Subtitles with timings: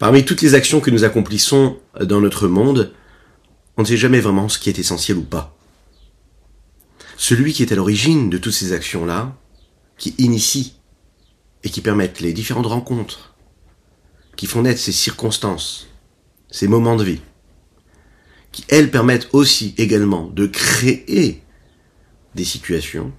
[0.00, 2.94] Parmi toutes les actions que nous accomplissons dans notre monde,
[3.76, 5.54] on ne sait jamais vraiment ce qui est essentiel ou pas.
[7.18, 9.36] Celui qui est à l'origine de toutes ces actions-là,
[9.98, 10.76] qui initie
[11.64, 13.34] et qui permettent les différentes rencontres,
[14.36, 15.86] qui font naître ces circonstances,
[16.50, 17.20] ces moments de vie,
[18.52, 21.42] qui elles permettent aussi également de créer
[22.34, 23.12] des situations.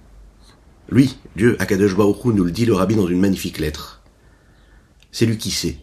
[0.88, 4.02] Lui, Dieu, Akadosh Baruch nous le dit le rabbi dans une magnifique lettre.
[5.12, 5.76] C'est lui qui sait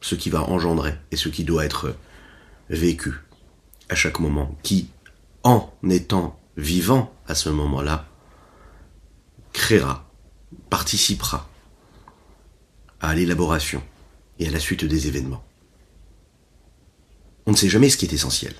[0.00, 1.94] ce qui va engendrer et ce qui doit être
[2.70, 3.14] vécu
[3.88, 4.88] à chaque moment, qui,
[5.42, 8.08] en étant vivant à ce moment-là,
[9.52, 10.10] créera,
[10.70, 11.48] participera
[13.00, 13.82] à l'élaboration
[14.38, 15.44] et à la suite des événements.
[17.46, 18.54] On ne sait jamais ce qui est essentiel.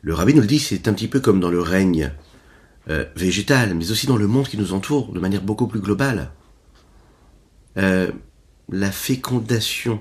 [0.00, 2.12] Le rabbi nous le dit, c'est un petit peu comme dans le règne
[2.88, 6.32] euh, végétal, mais aussi dans le monde qui nous entoure de manière beaucoup plus globale.
[7.76, 8.10] Euh,
[8.68, 10.00] la fécondation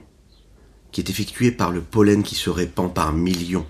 [0.91, 3.65] qui est effectuée par le pollen qui se répand par millions,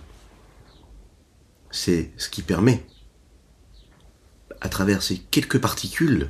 [1.69, 2.85] c'est ce qui permet,
[4.59, 6.29] à travers ces quelques particules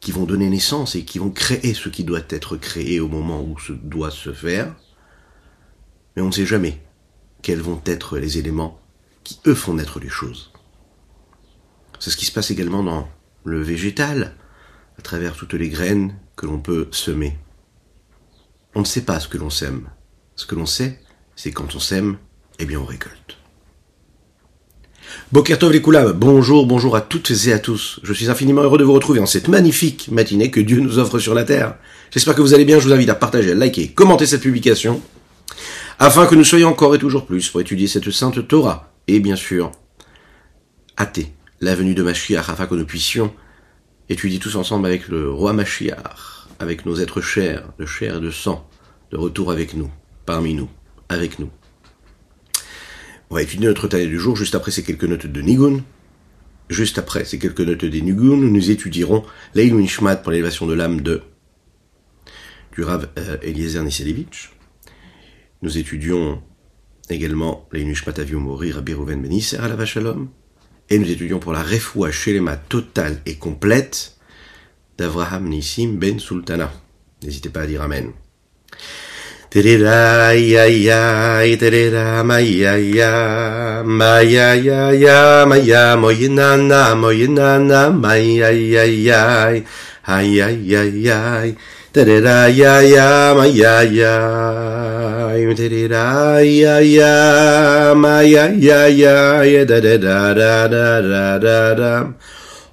[0.00, 3.42] qui vont donner naissance et qui vont créer ce qui doit être créé au moment
[3.42, 4.74] où ce doit se faire,
[6.14, 6.82] mais on ne sait jamais
[7.42, 8.80] quels vont être les éléments
[9.22, 10.52] qui, eux, font naître les choses.
[11.98, 13.08] C'est ce qui se passe également dans
[13.44, 14.34] le végétal,
[14.98, 17.36] à travers toutes les graines que l'on peut semer.
[18.74, 19.88] On ne sait pas ce que l'on sème.
[20.34, 21.00] Ce que l'on sait,
[21.36, 22.16] c'est quand on sème,
[22.58, 23.38] eh bien on récolte.
[25.30, 28.00] Bokertov les bonjour, bonjour à toutes et à tous.
[28.02, 31.20] Je suis infiniment heureux de vous retrouver en cette magnifique matinée que Dieu nous offre
[31.20, 31.76] sur la terre.
[32.10, 35.00] J'espère que vous allez bien, je vous invite à partager, à liker, commenter cette publication,
[36.00, 39.36] afin que nous soyons encore et toujours plus pour étudier cette sainte Torah, et bien
[39.36, 39.70] sûr,
[40.98, 43.32] hâter la venue de Mashiach, afin que nous puissions
[44.08, 48.30] étudier tous ensemble avec le roi Mashiach, avec nos êtres chers, de chair et de
[48.30, 48.68] sang,
[49.10, 49.90] de retour avec nous,
[50.26, 50.68] parmi nous,
[51.08, 51.50] avec nous.
[53.30, 55.82] On va étudier notre taille du jour juste après ces quelques notes de Nigun.
[56.70, 61.00] Juste après ces quelques notes des Nigun, nous étudierons l'Eilun Nishmat pour l'élévation de l'âme
[61.00, 61.22] de
[62.72, 64.50] du Rav euh, Eliezer Niselevich.
[65.62, 66.42] Nous étudions
[67.10, 70.28] également l'Eilun Nishmat Aviumori Rabbi Rouven Benisser à la Vachalom.
[70.90, 74.13] Et nous étudions pour la refoua Shelema totale et complète
[74.98, 76.70] d'Avraham Nissim Ben Sultana.
[77.22, 78.12] N'hésitez pas à dire Amen.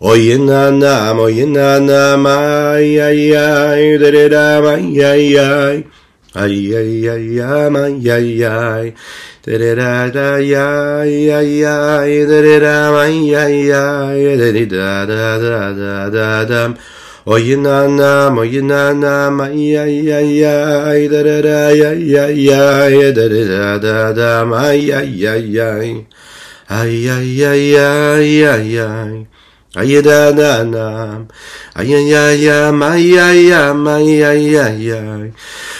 [0.01, 2.17] Oye na na, oye na na,
[2.73, 5.85] ay ay ay, da da da, ay ay ay,
[6.33, 8.85] ay ay ay, ay ay ay,
[9.45, 10.41] da da da da,
[11.05, 13.69] ay ay ay, da da da, da ay ay ay
[14.09, 14.21] ay,
[23.13, 24.31] da da da, da da
[24.65, 25.93] ay ay ay ay,
[26.73, 29.30] ay ay ay ay ay.
[29.71, 31.23] Ayadadana.
[31.79, 35.31] Ayayaya, mayaya, mayayaya.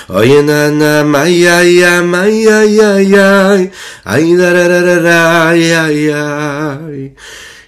[0.07, 3.67] Oyanana, mayaya, mayayaya.
[4.07, 6.23] Ayadadadada, ayayaya.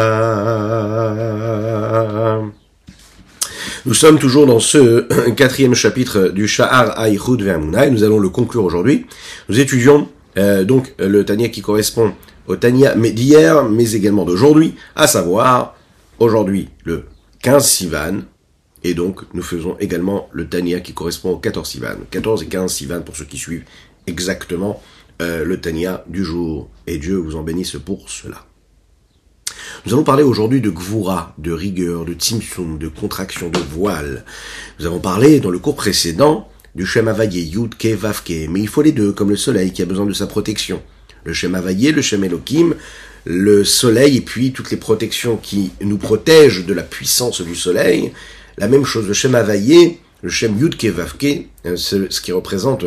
[3.86, 5.06] Nous sommes toujours dans ce
[5.36, 6.96] quatrième chapitre du Sha'ar
[7.38, 9.06] Vermuna et nous allons le conclure aujourd'hui.
[9.50, 12.14] Nous étudions euh, donc le Tania qui correspond
[12.48, 15.76] au Tania d'hier, mais également d'aujourd'hui, à savoir
[16.18, 17.04] aujourd'hui le
[17.42, 18.20] 15 Sivan,
[18.86, 21.98] et donc nous faisons également le Tania qui correspond au 14 Sivan.
[22.12, 23.66] 14 et 15 Sivan pour ceux qui suivent
[24.08, 24.82] exactement
[25.22, 28.46] euh, le Tania du jour, et Dieu vous en bénisse pour cela.
[29.86, 34.26] Nous allons parler aujourd'hui de Gvura, de rigueur, de Tzimtzum, de contraction de voile.
[34.80, 38.68] Nous avons parlé dans le cours précédent du Shem Havayé, Yud Ke Vavke, mais il
[38.68, 40.82] faut les deux, comme le soleil qui a besoin de sa protection.
[41.24, 42.76] Le Shem Havayé, le Shem Elohim,
[43.26, 48.12] le soleil et puis toutes les protections qui nous protègent de la puissance du soleil.
[48.58, 52.86] La même chose, le Shem Havayé, le Shem Yud Vavke, euh, ce qui représente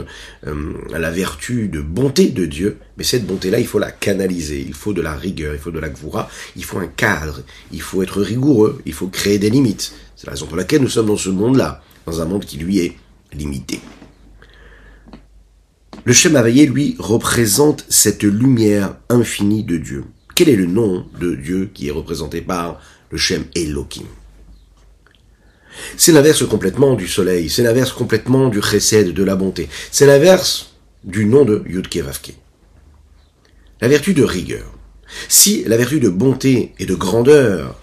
[0.49, 4.75] euh, la vertu de bonté de Dieu, mais cette bonté-là, il faut la canaliser, il
[4.75, 8.03] faut de la rigueur, il faut de la gvoura, il faut un cadre, il faut
[8.03, 9.95] être rigoureux, il faut créer des limites.
[10.17, 12.81] C'est la raison pour laquelle nous sommes dans ce monde-là, dans un monde qui lui
[12.81, 12.97] est
[13.33, 13.79] limité.
[16.05, 20.05] Le Shem Havayé, lui, représente cette lumière infinie de Dieu.
[20.35, 22.81] Quel est le nom de Dieu qui est représenté par
[23.13, 24.07] le Shem Elohim?
[25.97, 29.69] C'est l'inverse complètement du soleil, c'est l'inverse complètement du chesed, de la bonté.
[29.91, 32.35] C'est l'inverse du nom de Yudke Vavke.
[33.81, 34.67] La vertu de rigueur.
[35.29, 37.81] Si la vertu de bonté et de grandeur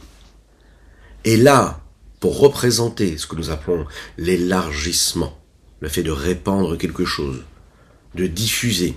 [1.24, 1.82] est là
[2.20, 3.86] pour représenter ce que nous appelons
[4.18, 5.38] l'élargissement,
[5.80, 7.44] le fait de répandre quelque chose,
[8.16, 8.96] de diffuser,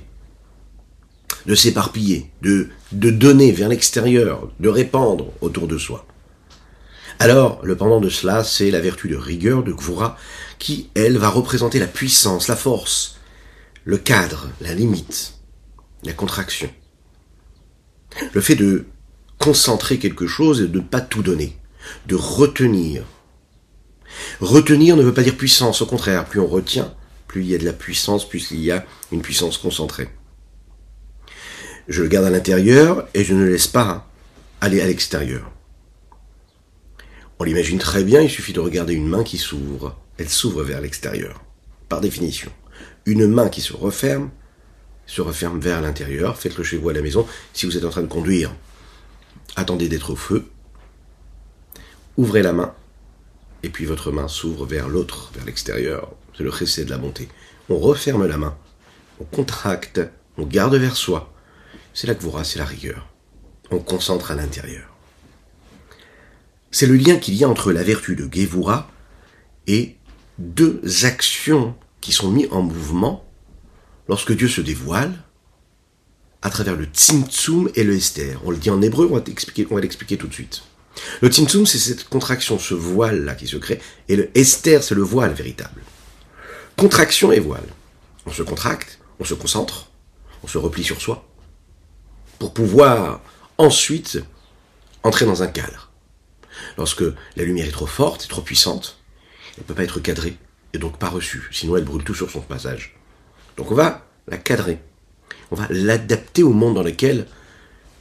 [1.46, 6.06] de s'éparpiller, de, de donner vers l'extérieur, de répandre autour de soi.
[7.20, 10.16] Alors, le pendant de cela, c'est la vertu de rigueur de Gvura,
[10.58, 13.16] qui, elle, va représenter la puissance, la force,
[13.84, 15.34] le cadre, la limite,
[16.04, 16.70] la contraction.
[18.32, 18.86] Le fait de
[19.38, 21.56] concentrer quelque chose et de ne pas tout donner,
[22.06, 23.04] de retenir.
[24.40, 26.94] Retenir ne veut pas dire puissance, au contraire, plus on retient,
[27.26, 30.08] plus il y a de la puissance, plus il y a une puissance concentrée.
[31.88, 34.08] Je le garde à l'intérieur et je ne laisse pas
[34.60, 35.50] aller à l'extérieur.
[37.40, 39.96] On l'imagine très bien, il suffit de regarder une main qui s'ouvre.
[40.18, 41.40] Elle s'ouvre vers l'extérieur,
[41.88, 42.50] par définition.
[43.06, 44.30] Une main qui se referme,
[45.06, 46.36] se referme vers l'intérieur.
[46.36, 47.26] Faites-le chez vous à la maison.
[47.52, 48.52] Si vous êtes en train de conduire,
[49.54, 50.48] attendez d'être au feu.
[52.16, 52.74] Ouvrez la main,
[53.62, 56.12] et puis votre main s'ouvre vers l'autre, vers l'extérieur.
[56.36, 57.28] C'est le récit de la bonté.
[57.68, 58.56] On referme la main,
[59.20, 60.00] on contracte,
[60.36, 61.32] on garde vers soi.
[61.94, 63.08] C'est là que vous c'est la rigueur.
[63.70, 64.97] On concentre à l'intérieur.
[66.70, 68.90] C'est le lien qu'il y a entre la vertu de Gevura
[69.66, 69.96] et
[70.38, 73.24] deux actions qui sont mises en mouvement
[74.08, 75.12] lorsque Dieu se dévoile
[76.42, 78.40] à travers le Tzimtzum et le Esther.
[78.44, 80.62] On le dit en hébreu, on va l'expliquer tout de suite.
[81.20, 85.02] Le Tzimtzum, c'est cette contraction, ce voile-là qui se crée, et le Esther, c'est le
[85.02, 85.82] voile véritable.
[86.76, 87.66] Contraction et voile.
[88.26, 89.90] On se contracte, on se concentre,
[90.42, 91.26] on se replie sur soi,
[92.38, 93.20] pour pouvoir
[93.58, 94.20] ensuite
[95.02, 95.87] entrer dans un cadre.
[96.76, 97.04] Lorsque
[97.36, 98.98] la lumière est trop forte, trop puissante,
[99.56, 100.36] elle ne peut pas être cadrée,
[100.72, 102.96] et donc pas reçue, sinon elle brûle tout sur son passage.
[103.56, 104.78] Donc on va la cadrer,
[105.50, 107.26] on va l'adapter au monde dans lequel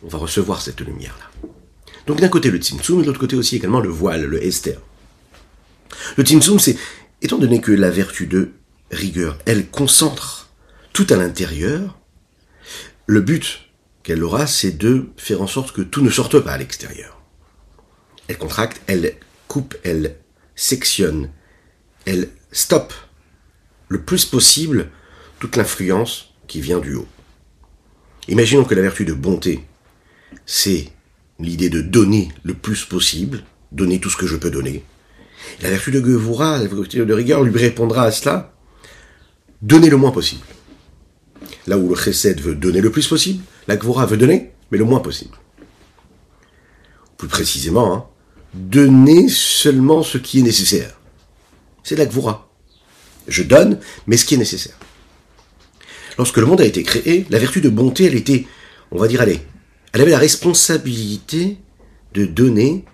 [0.04, 1.50] on va recevoir cette lumière-là.
[2.06, 4.80] Donc d'un côté le Tzimtzum, et de l'autre côté aussi également le voile, le Esther.
[6.16, 6.78] Le Tzimtzum, c'est,
[7.22, 8.52] étant donné que la vertu de
[8.92, 10.50] rigueur, elle concentre
[10.94, 11.98] tout à l'intérieur,
[13.06, 13.70] le but
[14.04, 17.17] qu'elle aura, c'est de faire en sorte que tout ne sorte pas à l'extérieur.
[18.28, 19.16] Elle contracte, elle
[19.48, 20.16] coupe, elle
[20.56, 21.30] sectionne,
[22.06, 22.94] elle stoppe
[23.90, 24.90] le plus possible
[25.40, 27.08] toute l'influence qui vient du haut.
[28.28, 29.62] Imaginons que la vertu de bonté,
[30.46, 30.90] c'est
[31.40, 34.84] l'idée de donner le plus possible, donner tout ce que je peux donner.
[35.62, 38.54] La vertu de Gevura, la vertu de rigueur, lui répondra à cela,
[39.62, 40.46] donner le moins possible.
[41.68, 44.86] Là où le chesed veut donner le plus possible, la Gevura veut donner, mais le
[44.86, 45.38] moins possible.
[47.18, 48.06] Plus précisément, hein,
[48.54, 51.00] donner seulement ce qui est nécessaire.
[51.84, 52.50] C'est la Gevura.
[53.28, 54.78] Je donne, mais ce qui est nécessaire.
[56.18, 58.48] Lorsque le monde a été créé, la vertu de bonté, elle était,
[58.92, 59.40] on va dire, allez,
[59.94, 61.58] elle avait la responsabilité
[62.14, 62.86] de donner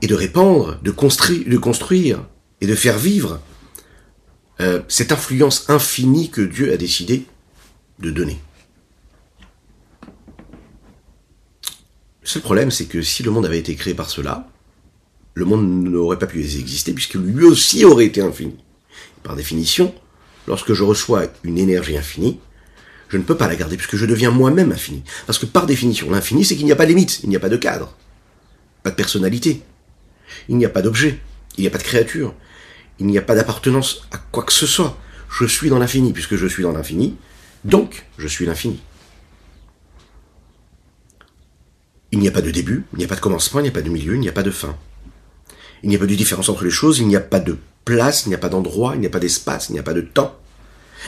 [0.00, 2.26] et de répandre, de construire, de construire
[2.60, 3.40] et de faire vivre
[4.60, 7.24] euh, cette influence infinie que Dieu a décidé
[8.00, 8.38] de donner.
[12.22, 14.48] Le seul problème, c'est que si le monde avait été créé par cela,
[15.34, 18.56] le monde n'aurait pas pu exister puisque lui aussi aurait été infini.
[19.22, 19.94] Par définition,
[20.46, 22.38] lorsque je reçois une énergie infinie,
[23.08, 25.02] je ne peux pas la garder puisque je deviens moi-même infini.
[25.26, 27.40] Parce que par définition, l'infini, c'est qu'il n'y a pas de limite, il n'y a
[27.40, 27.96] pas de cadre,
[28.82, 29.62] pas de personnalité,
[30.48, 31.18] il n'y a pas d'objet,
[31.58, 32.34] il n'y a pas de créature,
[33.00, 34.96] il n'y a pas d'appartenance à quoi que ce soit.
[35.28, 37.16] Je suis dans l'infini, puisque je suis dans l'infini,
[37.64, 38.80] donc je suis l'infini.
[42.12, 43.72] Il n'y a pas de début, il n'y a pas de commencement, il n'y a
[43.72, 44.76] pas de milieu, il n'y a pas de fin.
[45.82, 48.26] Il n'y a pas de différence entre les choses, il n'y a pas de place,
[48.26, 50.02] il n'y a pas d'endroit, il n'y a pas d'espace, il n'y a pas de
[50.02, 50.38] temps.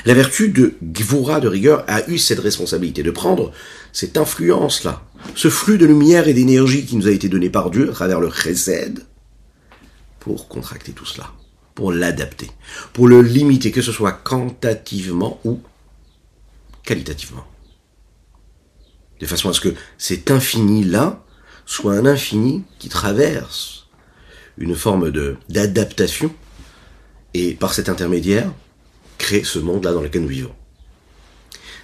[0.07, 3.53] La vertu de Gvura de rigueur a eu cette responsabilité de prendre
[3.93, 5.03] cette influence-là,
[5.37, 8.19] ce flux de lumière et d'énergie qui nous a été donné par Dieu à travers
[8.19, 9.05] le chesed,
[10.21, 11.31] pour contracter tout cela,
[11.75, 12.51] pour l'adapter,
[12.93, 15.61] pour le limiter, que ce soit quantitativement ou
[16.83, 17.45] qualitativement.
[19.25, 21.25] De façon à ce que cet infini-là
[21.65, 23.87] soit un infini qui traverse
[24.59, 25.11] une forme
[25.49, 26.31] d'adaptation
[27.33, 28.53] et par cet intermédiaire
[29.17, 30.55] crée ce monde-là dans lequel nous vivons.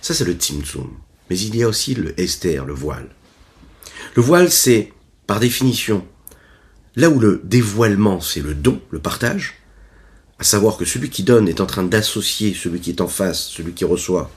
[0.02, 0.90] Ça, c'est le Tzimtzum.
[1.30, 3.08] Mais il y a aussi le Esther, le voile.
[4.16, 4.92] Le voile, c'est,
[5.26, 6.06] par définition,
[6.94, 9.54] là où le dévoilement, c'est le don, le partage,
[10.38, 13.48] à savoir que celui qui donne est en train d'associer celui qui est en face,
[13.48, 14.30] celui qui reçoit,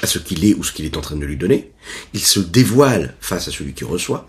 [0.00, 1.72] à ce qu'il est ou ce qu'il est en train de lui donner,
[2.12, 4.28] il se dévoile face à celui qui reçoit.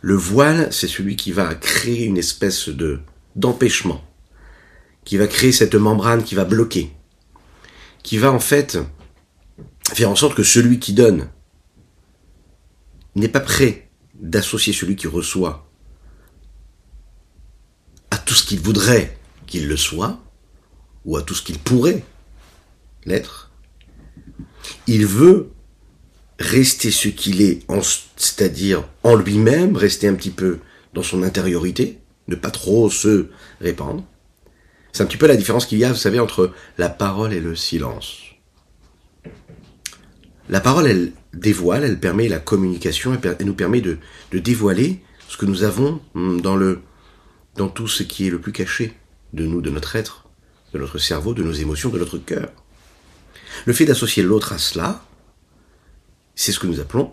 [0.00, 3.00] Le voile, c'est celui qui va créer une espèce de
[3.34, 4.02] d'empêchement,
[5.04, 6.92] qui va créer cette membrane qui va bloquer,
[8.02, 8.78] qui va en fait
[9.92, 11.28] faire en sorte que celui qui donne
[13.14, 15.70] n'est pas prêt d'associer celui qui reçoit
[18.10, 20.20] à tout ce qu'il voudrait qu'il le soit,
[21.06, 22.04] ou à tout ce qu'il pourrait
[23.04, 23.45] l'être.
[24.86, 25.50] Il veut
[26.38, 27.60] rester ce qu'il est,
[28.16, 30.58] c'est-à-dire en lui-même, rester un petit peu
[30.94, 33.26] dans son intériorité, ne pas trop se
[33.60, 34.04] répandre.
[34.92, 37.40] C'est un petit peu la différence qu'il y a, vous savez, entre la parole et
[37.40, 38.22] le silence.
[40.48, 43.98] La parole, elle dévoile, elle permet la communication, elle, nous permet de,
[44.32, 46.56] dévoiler ce que nous avons hum, dans
[47.56, 48.94] dans tout ce qui est le plus caché
[49.32, 50.28] de nous, de notre être,
[50.72, 52.50] de notre cerveau, de nos émotions, de notre cœur.
[53.64, 55.04] Le fait d'associer l'autre à cela,
[56.34, 57.12] c'est ce que nous appelons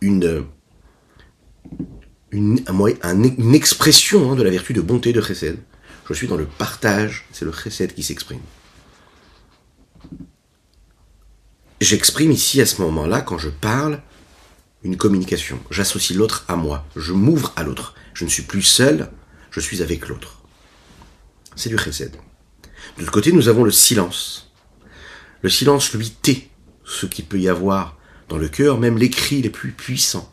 [0.00, 0.46] une,
[3.54, 5.58] expression hein, de la vertu de bonté de chesed.
[6.08, 8.40] Je suis dans le partage, c'est le chesed qui s'exprime.
[11.80, 14.02] J'exprime ici à ce moment-là, quand je parle,
[14.82, 15.58] une communication.
[15.70, 16.84] J'associe l'autre à moi.
[16.96, 17.94] Je m'ouvre à l'autre.
[18.12, 19.10] Je ne suis plus seul,
[19.50, 20.42] je suis avec l'autre.
[21.56, 22.12] C'est du chesed.
[22.96, 24.49] De l'autre côté, nous avons le silence.
[25.42, 26.48] Le silence, lui, tait
[26.84, 27.96] ce qu'il peut y avoir
[28.28, 30.32] dans le cœur, même les cris les plus puissants.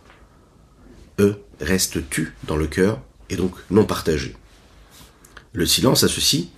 [1.20, 4.36] Eux restent tus dans le cœur et donc non partagés.
[5.54, 6.52] Le silence a ceci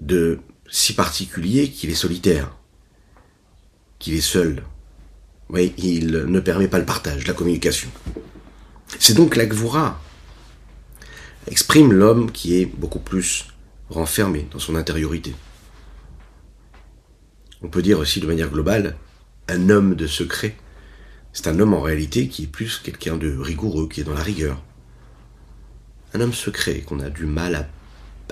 [0.00, 0.40] de
[0.70, 2.50] si particulier qu'il est solitaire
[3.98, 4.62] qu'il est seul.
[5.56, 7.88] Il ne permet pas le partage, la communication.
[8.98, 9.46] C'est donc la
[11.46, 13.46] exprime l'homme qui est beaucoup plus
[13.88, 15.34] renfermé dans son intériorité.
[17.62, 18.96] On peut dire aussi de manière globale,
[19.48, 20.56] un homme de secret.
[21.32, 24.22] C'est un homme en réalité qui est plus quelqu'un de rigoureux, qui est dans la
[24.22, 24.62] rigueur.
[26.14, 27.68] Un homme secret qu'on a du mal à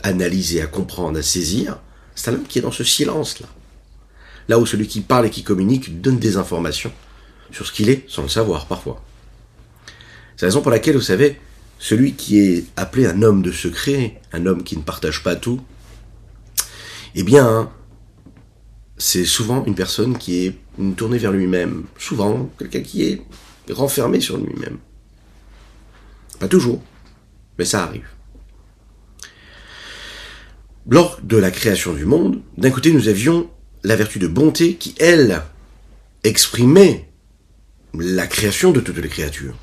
[0.03, 1.79] analyser, à comprendre, à saisir,
[2.15, 3.49] c'est un homme qui est dans ce silence-là
[4.49, 6.93] là où celui qui parle et qui communique donne des informations
[7.53, 9.03] sur ce qu'il est, sans le savoir parfois.
[10.37, 11.41] C'est la raison pour laquelle, vous savez,
[11.79, 15.61] celui qui est appelé un homme de secret, un homme qui ne partage pas tout,
[17.15, 17.71] eh bien,
[18.99, 20.55] c'est souvent une personne qui est
[20.97, 23.23] tournée vers lui-même, souvent quelqu'un qui est
[23.71, 24.79] renfermé sur lui-même.
[26.39, 26.83] Pas toujours,
[27.59, 28.09] mais ça arrive.
[30.89, 33.51] Lors de la création du monde, d'un côté nous avions
[33.83, 35.43] la vertu de bonté qui, elle,
[36.25, 37.09] exprimait
[37.95, 39.57] la création de toutes les créatures.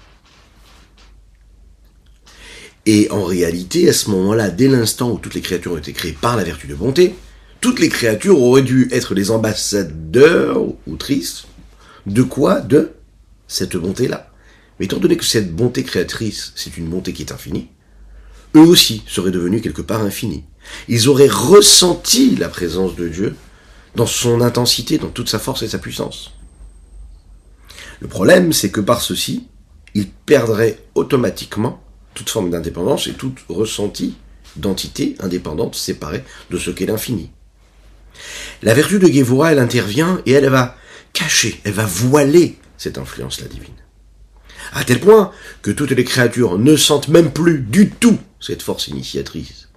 [2.86, 6.18] Et en réalité, à ce moment-là, dès l'instant où toutes les créatures ont été créées
[6.20, 7.16] par la vertu de bonté,
[7.64, 11.46] toutes les créatures auraient dû être les ambassadeurs ou tristes
[12.06, 12.92] de quoi De
[13.48, 14.30] cette bonté-là.
[14.78, 17.70] Mais étant donné que cette bonté créatrice, c'est une bonté qui est infinie,
[18.58, 20.44] eux aussi seraient devenus quelque part infinis.
[20.90, 23.34] Ils auraient ressenti la présence de Dieu
[23.96, 26.34] dans son intensité, dans toute sa force et sa puissance.
[28.02, 29.48] Le problème, c'est que par ceci,
[29.94, 31.82] il perdrait automatiquement
[32.14, 34.16] toute forme d'indépendance et tout ressenti
[34.58, 37.32] d'entité indépendante séparée de ce qu'est l'infini.
[38.62, 40.78] La vertu de Gévora, elle intervient et elle va
[41.14, 43.74] cacher, elle va voiler cette influence-là divine.
[44.74, 48.88] À tel point que toutes les créatures ne sentent même plus du tout cette force
[48.88, 49.70] initiatrice,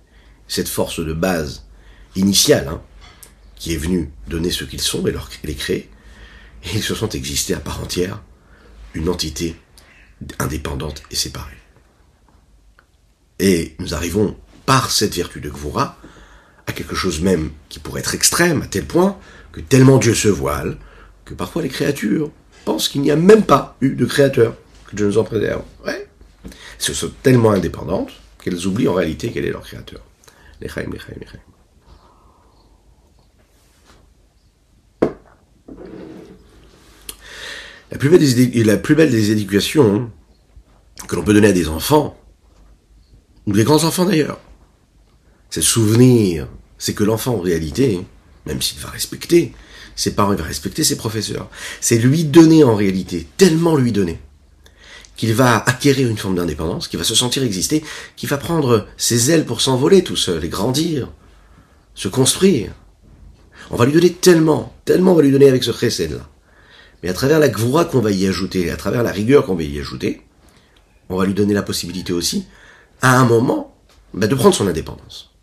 [0.48, 1.64] cette force de base
[2.14, 2.82] initiale, hein,
[3.56, 5.14] qui est venu donner ce qu'ils sont et
[5.44, 5.90] les créer,
[6.64, 8.22] et ils se sont existés à part entière,
[8.94, 9.56] une entité
[10.38, 11.56] indépendante et séparée.
[13.38, 15.98] Et nous arrivons, par cette vertu de Gvura,
[16.66, 19.18] à quelque chose même qui pourrait être extrême, à tel point
[19.52, 20.76] que tellement Dieu se voile,
[21.24, 22.30] que parfois les créatures
[22.64, 24.54] pensent qu'il n'y a même pas eu de créateur,
[24.86, 25.62] que Dieu nous en préserve.
[25.84, 26.08] Ouais.
[26.44, 30.00] Elles sont tellement indépendantes qu'elles oublient en réalité quel est leur créateur.
[30.60, 31.26] Les les les
[37.90, 40.10] La plus belle des, la plus belle des éducations
[41.06, 42.18] que l'on peut donner à des enfants,
[43.46, 44.40] ou des grands enfants d'ailleurs,
[45.56, 48.04] c'est le souvenir, c'est que l'enfant en réalité,
[48.44, 49.54] même s'il va respecter
[49.94, 51.48] ses parents, il va respecter ses professeurs,
[51.80, 54.18] c'est lui donner en réalité, tellement lui donner,
[55.16, 57.82] qu'il va acquérir une forme d'indépendance, qu'il va se sentir exister,
[58.16, 61.10] qu'il va prendre ses ailes pour s'envoler tout seul et grandir,
[61.94, 62.72] se construire.
[63.70, 66.28] On va lui donner tellement, tellement on va lui donner avec ce chesed là
[67.02, 69.62] mais à travers la gvoura qu'on va y ajouter, à travers la rigueur qu'on va
[69.62, 70.20] y ajouter,
[71.08, 72.46] on va lui donner la possibilité aussi,
[73.00, 73.74] à un moment,
[74.12, 75.35] bah, de prendre son indépendance.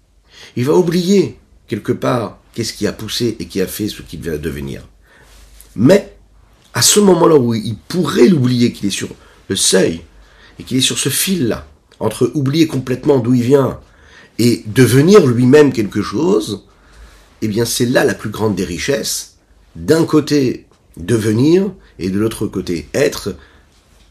[0.55, 4.21] Il va oublier, quelque part, qu'est-ce qui a poussé et qui a fait ce qu'il
[4.21, 4.87] va devenir.
[5.75, 6.15] Mais,
[6.73, 9.09] à ce moment-là où il pourrait l'oublier, qu'il est sur
[9.49, 10.01] le seuil,
[10.59, 11.67] et qu'il est sur ce fil-là,
[11.99, 13.79] entre oublier complètement d'où il vient
[14.39, 16.65] et devenir lui-même quelque chose,
[17.41, 19.37] eh bien c'est là la plus grande des richesses.
[19.75, 20.67] D'un côté,
[20.97, 23.35] devenir, et de l'autre côté, être,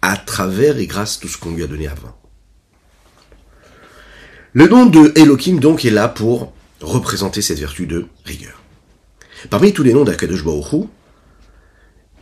[0.01, 2.17] à travers et grâce à tout ce qu'on lui a donné avant.
[4.55, 8.61] Le nom de Elohim donc est là pour représenter cette vertu de rigueur.
[9.49, 10.45] Parmi tous les noms d'Akadosh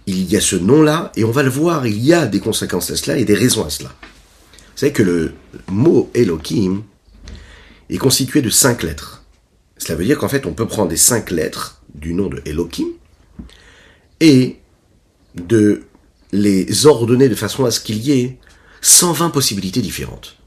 [0.06, 2.90] il y a ce nom-là, et on va le voir, il y a des conséquences
[2.92, 3.94] à cela et des raisons à cela.
[4.02, 5.34] Vous savez que le
[5.68, 6.84] mot Elohim
[7.90, 9.24] est constitué de cinq lettres.
[9.76, 12.88] Cela veut dire qu'en fait, on peut prendre des cinq lettres du nom de Elohim
[14.20, 14.58] et
[15.34, 15.82] de
[16.30, 18.38] les ordonner de façon à ce qu'il y ait
[18.82, 20.39] 120 possibilités différentes.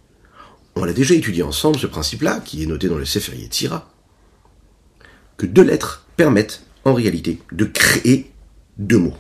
[0.76, 3.90] On l'a déjà étudié ensemble, ce principe-là, qui est noté dans le Sefer Yetzira,
[5.38, 8.32] que deux lettres permettent, en réalité, de créer
[8.78, 9.18] deux mots.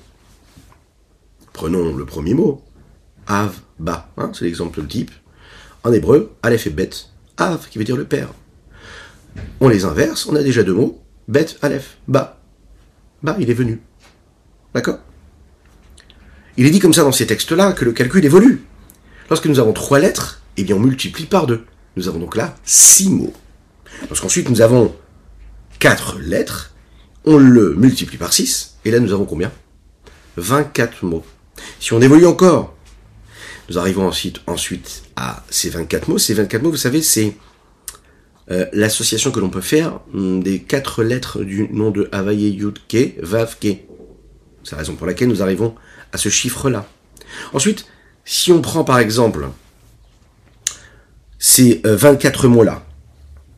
[1.54, 2.64] Prenons le premier mot,
[3.28, 5.12] Av, Ba, hein, c'est l'exemple type.
[5.84, 6.90] En hébreu, Aleph et Bet,
[7.38, 8.30] Av, qui veut dire le père.
[9.60, 12.40] On les inverse, on a déjà deux mots, Bet, Aleph, Ba.
[13.22, 13.82] Ba, il est venu.
[14.74, 15.00] D'accord?
[16.58, 18.64] Il est dit comme ça dans ces textes-là que le calcul évolue.
[19.30, 21.66] Lorsque nous avons trois lettres, eh bien on multiplie par deux.
[21.96, 23.34] Nous avons donc là six mots.
[24.10, 24.96] Lorsqu'ensuite nous avons
[25.80, 26.74] quatre lettres,
[27.26, 29.52] on le multiplie par six, et là nous avons combien?
[30.38, 31.24] 24 mots.
[31.80, 32.76] Si on évolue encore,
[33.70, 36.18] nous arrivons ensuite, à ces 24 mots.
[36.18, 37.36] Ces 24 mots, vous savez, c'est
[38.52, 42.80] euh, l'association que l'on peut faire hum, des quatre lettres du nom de Havaye Yud
[42.90, 43.78] Ke Vav Ke.
[44.64, 45.76] C'est la raison pour laquelle nous arrivons
[46.12, 46.88] à ce chiffre-là.
[47.54, 47.86] Ensuite,
[48.26, 49.48] si on prend par exemple
[51.46, 52.86] ces 24 euh, mots-là.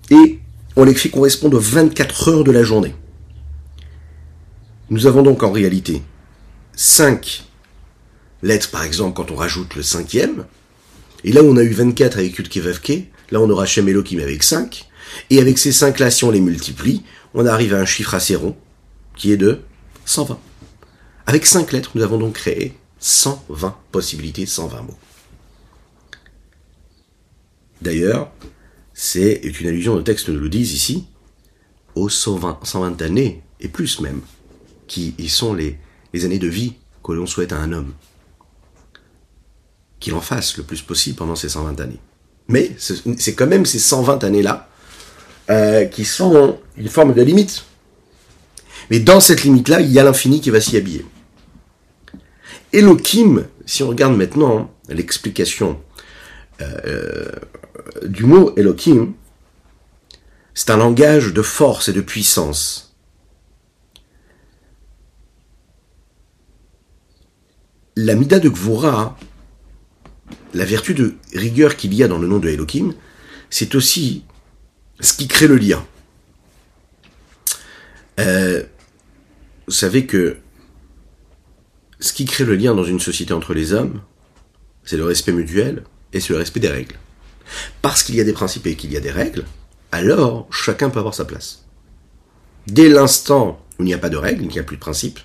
[0.09, 0.39] Et
[0.75, 2.95] on les fait correspondre aux 24 heures de la journée,
[4.89, 6.01] nous avons donc en réalité
[6.75, 7.43] 5
[8.41, 10.45] lettres, par exemple, quand on rajoute le cinquième,
[11.23, 14.89] et là on a eu 24 avec Yudkevavke, là on aura Shem Elohim avec 5,
[15.29, 17.03] et avec ces 5 là, si on les multiplie,
[17.35, 18.55] on arrive à un chiffre assez rond,
[19.15, 19.61] qui est de
[20.05, 20.39] 120.
[21.27, 24.97] Avec 5 lettres, nous avons donc créé 120 possibilités, 120 mots.
[27.85, 28.31] D'ailleurs,
[28.95, 31.05] c'est une allusion, au texte nous le disent ici,
[31.93, 34.21] aux 120, 120 années, et plus même,
[34.87, 35.77] qui sont les,
[36.23, 37.93] années de vie que l'on souhaite à un homme
[39.99, 41.99] qu'il en fasse le plus possible pendant ces 120 années.
[42.47, 44.67] Mais c'est quand même ces 120 années-là
[45.51, 47.65] euh, qui sont une forme de limite.
[48.89, 51.05] Mais dans cette limite-là, il y a l'infini qui va s'y habiller.
[52.73, 55.79] Elohim, si on regarde maintenant l'explication
[56.61, 57.29] euh,
[58.03, 59.13] du mot Elohim,
[60.53, 62.95] c'est un langage de force et de puissance.
[67.97, 69.17] La Mida de Gvura,
[70.53, 72.93] la vertu de rigueur qu'il y a dans le nom de Elohim,
[73.49, 74.23] c'est aussi
[74.99, 75.85] ce qui crée le lien.
[78.19, 78.63] Euh,
[79.67, 80.37] vous savez que
[81.99, 84.01] ce qui crée le lien dans une société entre les hommes,
[84.83, 86.95] c'est le respect mutuel et c'est le respect des règles.
[87.81, 89.45] Parce qu'il y a des principes et qu'il y a des règles,
[89.91, 91.65] alors chacun peut avoir sa place.
[92.67, 95.19] Dès l'instant où il n'y a pas de règles, il n'y a plus de principes,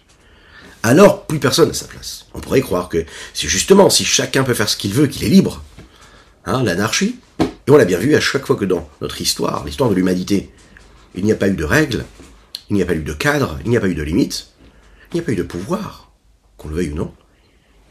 [0.83, 2.27] alors plus personne n'a sa place.
[2.35, 3.05] On pourrait croire que
[3.35, 5.63] c'est justement si chacun peut faire ce qu'il veut, qu'il est libre.
[6.47, 7.19] Hein, l'anarchie.
[7.39, 10.51] Et on l'a bien vu à chaque fois que dans notre histoire, l'histoire de l'humanité,
[11.15, 12.05] il n'y a pas eu de règles,
[12.71, 14.49] il n'y a pas eu de cadre, il n'y a pas eu de limites,
[15.13, 16.13] il n'y a pas eu de pouvoir,
[16.57, 17.13] qu'on le veuille ou non,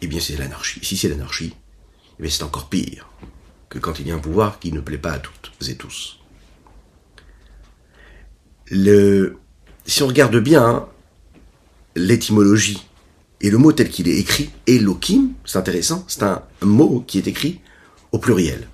[0.02, 0.80] eh bien c'est l'anarchie.
[0.84, 1.54] Si c'est l'anarchie,
[2.22, 3.08] eh c'est encore pire
[3.70, 6.20] que quand il y a un pouvoir qui ne plaît pas à toutes et tous.
[9.86, 10.88] Si on regarde bien,
[11.96, 12.86] l'étymologie
[13.42, 17.28] et le mot tel qu'il est écrit, Elohim, c'est intéressant, c'est un mot qui est
[17.28, 17.62] écrit
[18.12, 18.68] au pluriel.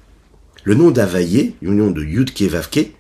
[0.63, 2.91] Le nom d'Avaye, le nom de Yudke Vavke,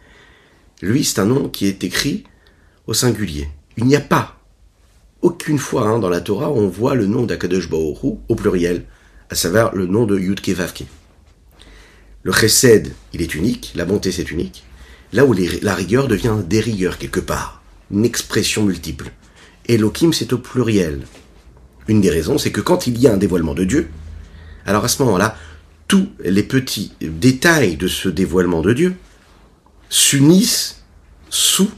[0.81, 2.25] lui, c'est un nom qui est écrit
[2.87, 3.49] au singulier.
[3.77, 4.35] Il n'y a pas
[5.21, 8.85] aucune fois hein, dans la Torah on voit le nom d'Akadosh Baoru au pluriel,
[9.31, 10.83] à savoir le nom de Yudke Vavke.
[12.25, 14.63] Le chesed, il est unique, la bonté c'est unique,
[15.13, 17.61] là où la rigueur devient des rigueurs quelque part,
[17.91, 19.11] une expression multiple.
[19.69, 21.05] Elohim, c'est au pluriel.
[21.87, 23.89] Une des raisons, c'est que quand il y a un dévoilement de Dieu,
[24.65, 25.37] alors à ce moment-là,
[25.87, 28.95] tous les petits détails de ce dévoilement de Dieu
[29.89, 30.83] s'unissent
[31.29, 31.69] sous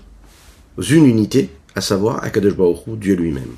[0.78, 3.52] une unité, à savoir Akadosh Baruch Dieu lui-même.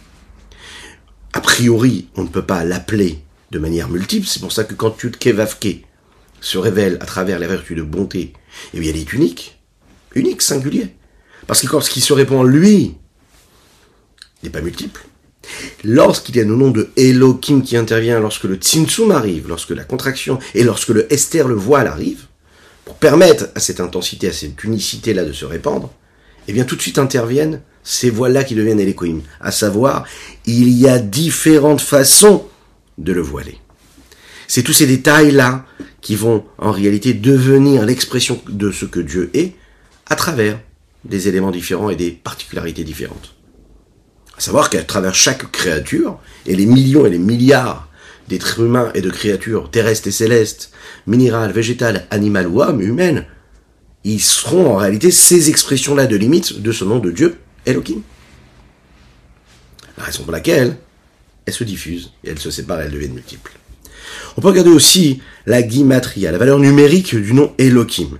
[1.33, 3.19] A priori, on ne peut pas l'appeler
[3.51, 5.85] de manière multiple, c'est pour ça que quand Yudke Vavke
[6.41, 8.33] se révèle à travers la vertu de bonté,
[8.73, 9.59] eh bien, elle est unique.
[10.15, 10.95] unique, singulier.
[11.47, 12.95] Parce que lorsqu'il se répand lui,
[14.41, 15.05] il n'est pas multiple.
[15.83, 19.83] Lorsqu'il y a le nom de Elohim qui intervient, lorsque le Tzimtzum arrive, lorsque la
[19.83, 22.25] contraction et lorsque le Esther, le voile, arrive,
[22.85, 25.91] pour permettre à cette intensité, à cette unicité-là de se répandre,
[26.47, 29.21] eh bien tout de suite interviennent ces voiles-là qui deviennent Elohim.
[29.39, 30.05] À savoir,
[30.45, 32.45] il y a différentes façons
[32.97, 33.57] de le voiler.
[34.47, 35.65] C'est tous ces détails-là
[36.01, 39.55] qui vont en réalité devenir l'expression de ce que Dieu est
[40.07, 40.59] à travers
[41.05, 43.35] des éléments différents et des particularités différentes.
[44.37, 47.89] À savoir qu'à travers chaque créature, et les millions et les milliards
[48.27, 50.71] d'êtres humains et de créatures terrestres et célestes,
[51.07, 53.25] minérales, végétales, animales ou hommes, humaines,
[54.03, 58.01] ils seront en réalité ces expressions-là de limite de ce nom de Dieu, Elohim.
[59.97, 60.77] La raison pour laquelle
[61.45, 63.58] elles se diffusent et elles se séparent, elles deviennent multiples.
[64.37, 68.17] On peut regarder aussi la guimatria, la valeur numérique du nom Elohim.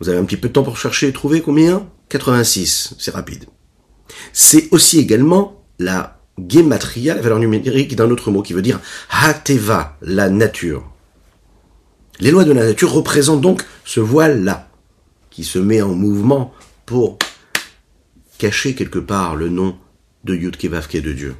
[0.00, 1.88] Vous avez un petit peu de temps pour chercher et trouver combien?
[2.08, 3.46] 86, c'est rapide
[4.32, 9.96] c'est aussi également la gematria, la valeur numérique d'un autre mot qui veut dire hateva,
[10.02, 10.90] la nature.
[12.20, 14.68] Les lois de la nature représentent donc ce voile-là,
[15.30, 16.54] qui se met en mouvement
[16.86, 17.18] pour
[18.38, 19.76] cacher quelque part le nom
[20.24, 21.36] de Yudkevavke de Dieu.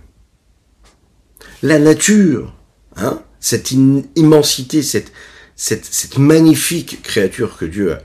[1.62, 2.54] La nature,
[2.96, 7.96] hein, cette immensité, cette, magnifique créature que Dieu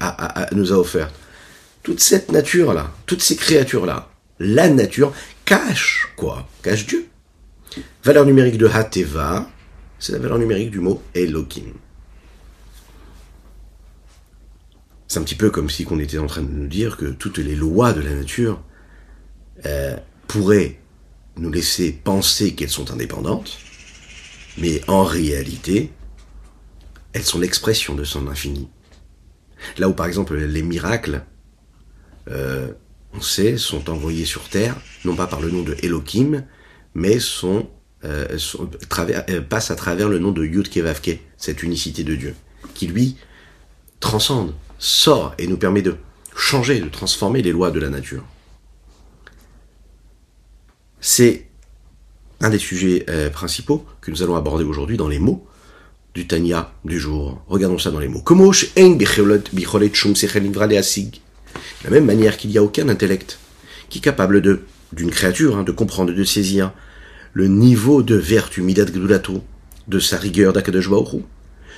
[0.52, 1.14] nous a offerte,
[1.84, 5.14] toute cette nature-là, toutes ces créatures-là, la nature,
[5.46, 6.48] cache quoi?
[6.62, 7.08] Cache Dieu.
[8.04, 9.50] Valeur numérique de Hateva,
[10.00, 11.74] c'est la valeur numérique du mot Elohim.
[15.08, 17.38] C'est un petit peu comme si on était en train de nous dire que toutes
[17.38, 18.62] les lois de la nature
[19.66, 20.80] euh, pourraient
[21.38, 23.58] nous laisser penser qu'elles sont indépendantes,
[24.58, 25.92] mais en réalité,
[27.14, 28.70] elles sont l'expression de son infini.
[29.78, 31.24] Là où par exemple les miracles
[32.30, 32.72] euh,
[33.14, 36.46] on sait, sont envoyés sur Terre, non pas par le nom de Elohim,
[36.94, 37.68] mais sont,
[38.04, 38.38] euh,
[39.30, 42.36] euh, passent à travers le nom de Yud Kevavke, cette unicité de Dieu,
[42.74, 43.18] qui lui
[44.00, 45.98] transcende, sort et nous permet de
[46.36, 48.24] changer, de transformer les lois de la nature.
[51.02, 51.48] C'est
[52.42, 55.46] un des sujets euh, principaux que nous allons aborder aujourd'hui dans les mots
[56.14, 57.42] du Tanya du jour.
[57.48, 58.24] Regardons ça dans les mots.
[61.84, 63.40] De la même manière qu'il n'y a aucun intellect
[63.90, 64.62] qui est capable de,
[64.94, 66.74] d'une créature, hein, de comprendre, de saisir
[67.34, 69.44] le niveau de vertu midat gdulato,
[69.88, 70.90] de sa rigueur d'Akadosh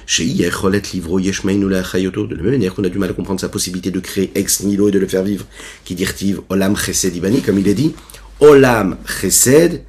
[0.05, 3.99] Chez livro de la même manière qu'on a du mal à comprendre sa possibilité de
[3.99, 5.45] créer ex nihilo et de le faire vivre,
[5.85, 7.93] qui dirtive olam chesed ibani, comme il est dit,
[8.39, 9.83] olam chesed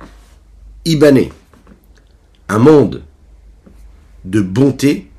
[0.85, 1.31] ibane.
[2.49, 3.03] Un monde
[4.25, 5.11] de bonté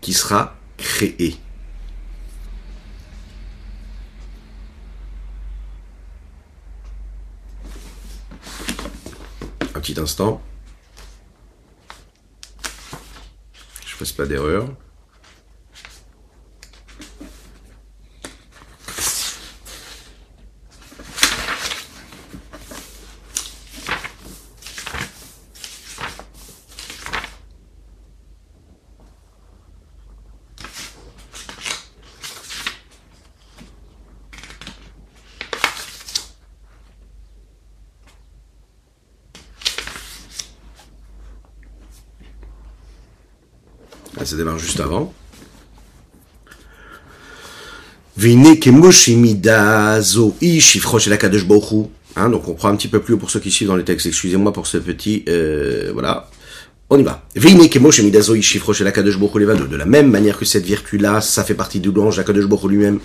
[0.00, 1.38] qui sera créé.
[9.86, 10.42] petit instant.
[13.86, 14.68] Je fasse pas d'erreur.
[44.36, 45.12] Démarre juste avant.
[52.16, 53.84] Hein, donc on prend un petit peu plus haut pour ceux qui suivent dans les
[53.84, 54.06] textes.
[54.06, 55.22] Excusez-moi pour ce petit...
[55.28, 56.30] Euh, voilà.
[56.88, 57.26] On y va.
[59.68, 63.00] De la même manière que cette vertu-là, ça fait partie du louange d'Akadosh lui-même.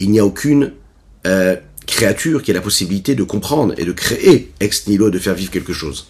[0.00, 0.72] Il n'y a aucune
[1.26, 5.34] euh, créature qui a la possibilité de comprendre et de créer ex nihilo, de faire
[5.34, 6.08] vivre quelque chose.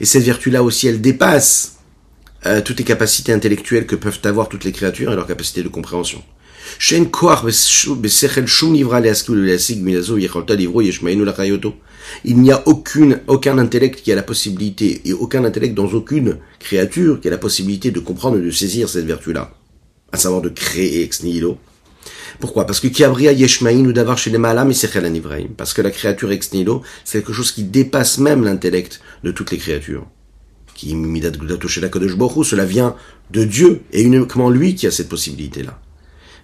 [0.00, 1.76] Et cette vertu-là aussi, elle dépasse
[2.46, 5.68] euh, toutes les capacités intellectuelles que peuvent avoir toutes les créatures et leur capacité de
[5.68, 6.22] compréhension.
[12.24, 16.38] Il n'y a aucune, aucun intellect qui a la possibilité, et aucun intellect dans aucune
[16.58, 19.52] créature qui a la possibilité de comprendre et de saisir cette vertu-là,
[20.12, 21.58] à savoir de créer ex nihilo,
[22.38, 22.66] pourquoi?
[22.66, 26.52] Parce que Kiabria Yeshmaïn ou d'avoir chez les Malam et Parce que la créature ex
[26.52, 30.06] nihilo, c'est quelque chose qui dépasse même l'intellect de toutes les créatures.
[30.74, 31.30] Qui midat
[32.44, 32.94] cela vient
[33.30, 35.78] de Dieu et uniquement lui qui a cette possibilité-là.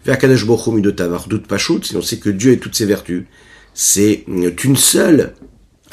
[0.05, 0.19] Vers
[1.29, 3.25] doute pashut, si on sait que Dieu et toutes ses vertus,
[3.75, 5.35] c'est une seule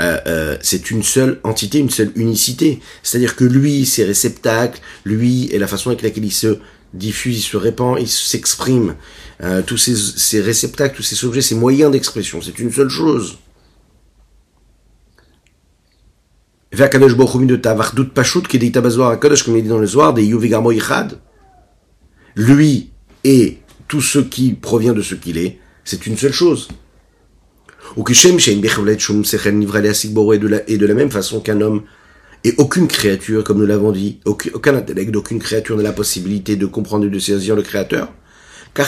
[0.01, 2.79] euh, euh, c'est une seule entité, une seule unicité.
[3.03, 6.57] C'est-à-dire que lui, ses réceptacles, lui et la façon avec laquelle il se
[6.93, 8.95] diffuse, il se répand, il s'exprime,
[9.41, 13.39] euh, tous ces, réceptacles, tous ces objets, ces moyens d'expression, c'est une seule chose.
[16.71, 17.03] Comme
[19.57, 20.23] il dit dans le soir des.
[22.35, 22.89] Lui
[23.23, 26.69] et tout ce qui provient de ce qu'il est, c'est une seule chose.
[27.95, 28.01] Et
[30.77, 31.83] de la même façon qu'un homme
[32.43, 36.65] et aucune créature, comme nous l'avons dit, aucun, intellect d'aucune créature n'a la possibilité de
[36.65, 38.11] comprendre et de saisir le créateur.
[38.73, 38.87] Car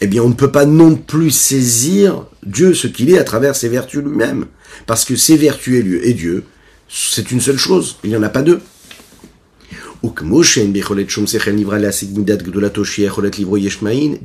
[0.00, 3.56] eh bien, on ne peut pas non plus saisir Dieu ce qu'il est à travers
[3.56, 4.46] ses vertus lui-même.
[4.86, 6.44] Parce que ses vertus et Dieu,
[6.88, 7.96] c'est une seule chose.
[8.04, 8.60] Il n'y en a pas deux.
[10.02, 10.10] De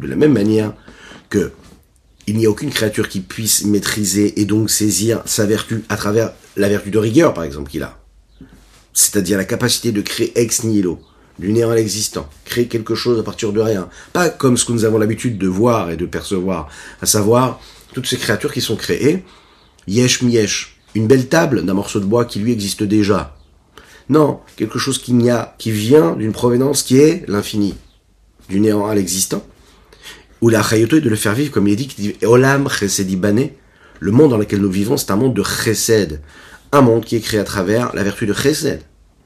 [0.07, 0.73] la même manière
[1.29, 1.51] que
[2.29, 6.31] il n'y a aucune créature qui puisse maîtriser et donc saisir sa vertu à travers
[6.57, 7.97] la vertu de rigueur, par exemple, qu'il a.
[8.93, 10.99] C'est-à-dire la capacité de créer ex nihilo
[11.39, 13.89] du néant à l'existant, créer quelque chose à partir de rien.
[14.13, 16.69] Pas comme ce que nous avons l'habitude de voir et de percevoir,
[17.01, 17.59] à savoir
[17.93, 19.23] toutes ces créatures qui sont créées,
[19.87, 23.37] yesh miesh, une belle table d'un morceau de bois qui lui existe déjà.
[24.09, 27.75] Non, quelque chose qui a, qui vient d'une provenance qui est l'infini,
[28.49, 29.43] du néant à l'existant.
[30.41, 33.49] Ou la chayoto est de le faire vivre, comme il dit, Olam chesedi bane.
[33.99, 36.21] Le monde dans lequel nous vivons, c'est un monde de chesed.
[36.71, 38.81] Un monde qui est créé à travers la vertu de chesed.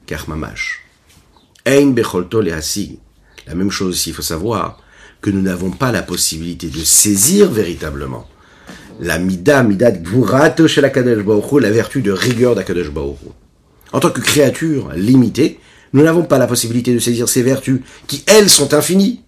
[0.06, 0.82] Car mamash.
[1.66, 1.94] Ein
[3.46, 4.80] La même chose aussi, il faut savoir
[5.20, 8.26] que nous n'avons pas la possibilité de saisir véritablement
[9.00, 9.92] la mida, mida
[10.66, 12.90] chez la la vertu de rigueur d'Akadosh
[13.92, 15.58] En tant que créature limitée,
[15.92, 19.23] nous n'avons pas la possibilité de saisir ces vertus qui, elles, sont infinies.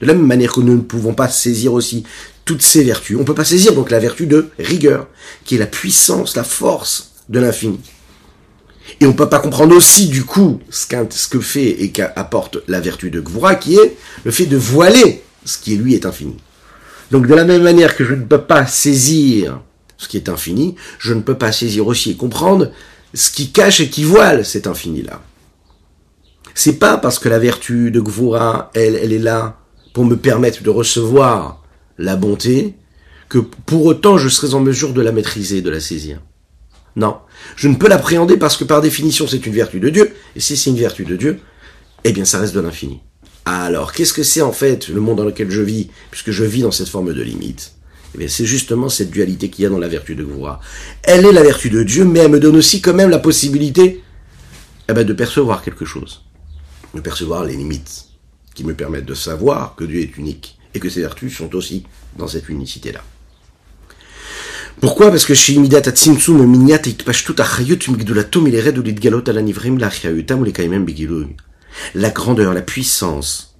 [0.00, 2.04] De la même manière que nous ne pouvons pas saisir aussi
[2.44, 5.08] toutes ces vertus, on ne peut pas saisir donc la vertu de rigueur,
[5.44, 7.80] qui est la puissance, la force de l'infini.
[9.00, 12.80] Et on peut pas comprendre aussi, du coup, ce, ce que fait et qu'apporte la
[12.80, 16.36] vertu de Gvura, qui est le fait de voiler ce qui, lui, est infini.
[17.10, 19.60] Donc, de la même manière que je ne peux pas saisir
[19.96, 22.72] ce qui est infini, je ne peux pas saisir aussi et comprendre
[23.14, 25.22] ce qui cache et qui voile cet infini-là.
[26.54, 29.58] C'est pas parce que la vertu de Gvura, elle, elle est là
[29.94, 31.62] pour me permettre de recevoir
[31.96, 32.74] la bonté,
[33.30, 36.20] que pour autant je serais en mesure de la maîtriser, de la saisir.
[36.96, 37.16] Non.
[37.56, 40.58] Je ne peux l'appréhender parce que par définition c'est une vertu de Dieu, et si
[40.58, 41.40] c'est une vertu de Dieu,
[42.02, 43.00] eh bien ça reste de l'infini.
[43.46, 46.62] Alors, qu'est-ce que c'est en fait le monde dans lequel je vis, puisque je vis
[46.62, 47.74] dans cette forme de limite
[48.14, 50.60] Eh bien, c'est justement cette dualité qu'il y a dans la vertu de Gvoura.
[51.02, 54.02] Elle est la vertu de Dieu, mais elle me donne aussi quand même la possibilité
[54.88, 56.22] eh ben, de percevoir quelque chose,
[56.94, 58.06] de percevoir les limites,
[58.54, 61.84] qui me permettent de savoir que Dieu est unique, et que ses vertus sont aussi
[62.16, 63.02] dans cette unicité-là.
[64.80, 65.10] Pourquoi?
[65.10, 65.34] Parce que.
[71.94, 73.56] La grandeur, la puissance,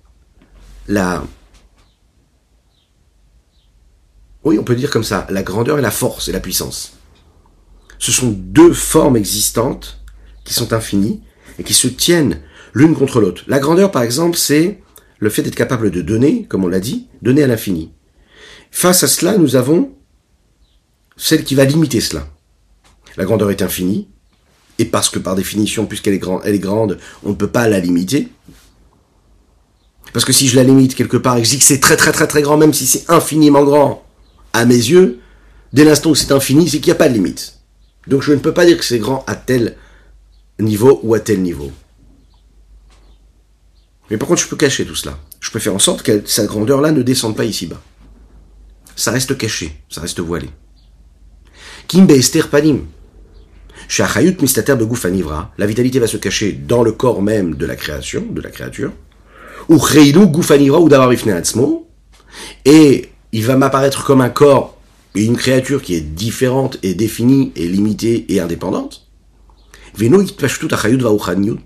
[0.88, 1.24] la...
[4.44, 6.98] Oui, on peut dire comme ça, la grandeur et la force et la puissance.
[7.98, 10.00] Ce sont deux formes existantes
[10.44, 11.22] qui sont infinies
[11.58, 12.40] et qui se tiennent
[12.74, 13.44] l'une contre l'autre.
[13.46, 14.82] La grandeur, par exemple, c'est
[15.18, 17.92] le fait d'être capable de donner, comme on l'a dit, donner à l'infini.
[18.70, 19.92] Face à cela, nous avons
[21.16, 22.26] celle qui va limiter cela.
[23.16, 24.08] La grandeur est infinie,
[24.78, 27.78] et parce que par définition, puisqu'elle est, grande, est grande, on ne peut pas la
[27.78, 28.28] limiter.
[30.12, 32.42] Parce que si je la limite quelque part et que c'est très très très très
[32.42, 34.04] grand, même si c'est infiniment grand,
[34.52, 35.20] à mes yeux,
[35.72, 37.60] dès l'instant où c'est infini, c'est qu'il n'y a pas de limite.
[38.06, 39.76] Donc je ne peux pas dire que c'est grand à tel
[40.58, 41.72] niveau ou à tel niveau.
[44.10, 45.18] Mais par contre, je peux cacher tout cela.
[45.40, 47.80] Je peux faire en sorte que sa grandeur-là ne descende pas ici-bas.
[48.96, 50.48] Ça reste caché, ça reste voilé.
[51.88, 52.86] Kim Esther Panim.
[53.88, 57.76] Shachayut mistater de Goufanivra, la vitalité va se cacher dans le corps même de la
[57.76, 58.92] création, de la créature.
[59.68, 61.88] Ou Cheilu Goufanivra ou Davarifneatzmo.
[62.64, 64.78] Et il va m'apparaître comme un corps
[65.14, 69.06] et une créature qui est différente et définie et limitée et indépendante.
[69.94, 71.60] Veno itpashtut achayut va'uchaniut.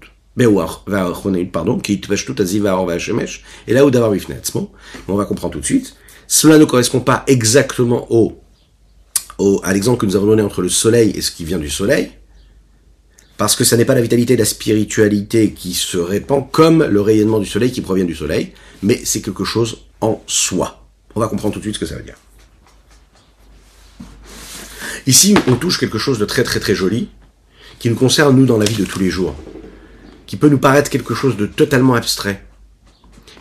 [3.66, 4.12] Et là où davar
[5.08, 5.96] on va comprendre tout de suite.
[6.26, 8.40] Cela ne correspond pas exactement au
[9.62, 12.10] à l'exemple que nous avons donné entre le soleil et ce qui vient du soleil,
[13.36, 17.00] parce que ça n'est pas la vitalité de la spiritualité qui se répand comme le
[17.00, 20.88] rayonnement du soleil qui provient du soleil, mais c'est quelque chose en soi.
[21.14, 22.16] On va comprendre tout de suite ce que ça veut dire.
[25.06, 27.08] Ici, on touche quelque chose de très très très joli,
[27.78, 29.36] qui nous concerne nous dans la vie de tous les jours,
[30.28, 32.44] qui peut nous paraître quelque chose de totalement abstrait,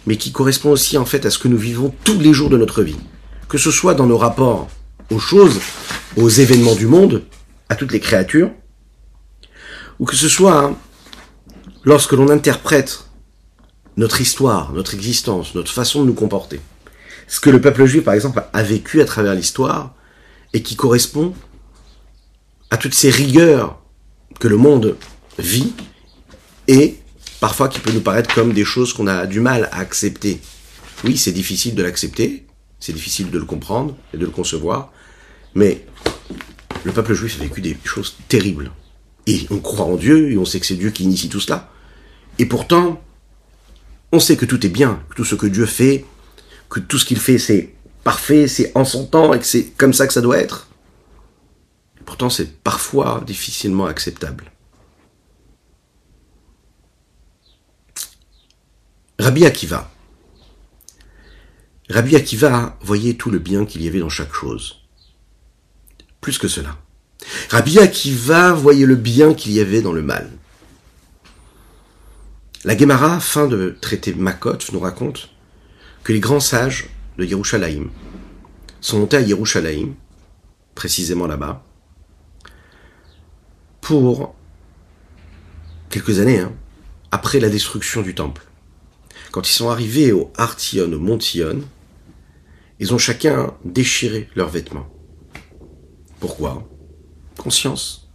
[0.08, 2.58] mais qui correspond aussi en fait à ce que nous vivons tous les jours de
[2.58, 2.96] notre vie,
[3.50, 4.70] que ce soit dans nos rapports
[5.12, 5.60] aux choses
[6.16, 7.24] aux événements du monde,
[7.68, 8.52] à toutes les créatures,
[10.00, 10.78] ou que ce soit hein,
[11.84, 13.04] lorsque l'on interprète
[13.98, 16.62] notre histoire, notre existence, notre façon de nous comporter.
[17.28, 19.94] Ce que le peuple juif, par exemple, a vécu à travers l'histoire
[20.54, 21.34] et qui correspond
[22.70, 23.82] à toutes ces rigueurs
[24.40, 24.96] que le monde
[25.38, 25.74] vit
[26.68, 26.96] et
[27.40, 30.40] parfois qui peut nous paraître comme des choses qu'on a du mal à accepter.
[31.04, 32.46] Oui, c'est difficile de l'accepter,
[32.80, 34.92] c'est difficile de le comprendre et de le concevoir,
[35.56, 35.86] mais
[36.84, 38.72] le peuple juif a vécu des choses terribles.
[39.28, 41.70] Et on croit en Dieu, et on sait que c'est Dieu qui initie tout cela.
[42.40, 43.02] Et pourtant,
[44.12, 46.06] on sait que tout est bien, que tout ce que Dieu fait,
[46.70, 49.94] que tout ce qu'il fait c'est parfait, c'est en son temps et que c'est comme
[49.94, 50.70] ça que ça doit être.
[52.06, 54.50] Pourtant, c'est parfois difficilement acceptable.
[59.20, 59.90] Rabbi Akiva.
[61.90, 64.82] Rabbi Akiva voyait tout le bien qu'il y avait dans chaque chose.
[66.22, 66.78] Plus que cela.
[67.50, 70.30] Rabbi Akiva voyait le bien qu'il y avait dans le mal.
[72.64, 75.30] La Gemara, fin de traiter Makot, nous raconte
[76.04, 77.90] que les grands sages de Yerushalayim
[78.82, 79.96] sont montés à Yerushalayim,
[80.76, 81.66] précisément là-bas,
[83.82, 84.36] pour
[85.90, 86.52] quelques années, hein,
[87.10, 88.47] après la destruction du temple.
[89.32, 91.20] Quand ils sont arrivés au Artion, au Mont
[92.80, 94.88] ils ont chacun déchiré leurs vêtements.
[96.20, 96.68] Pourquoi?
[97.38, 98.10] Conscience.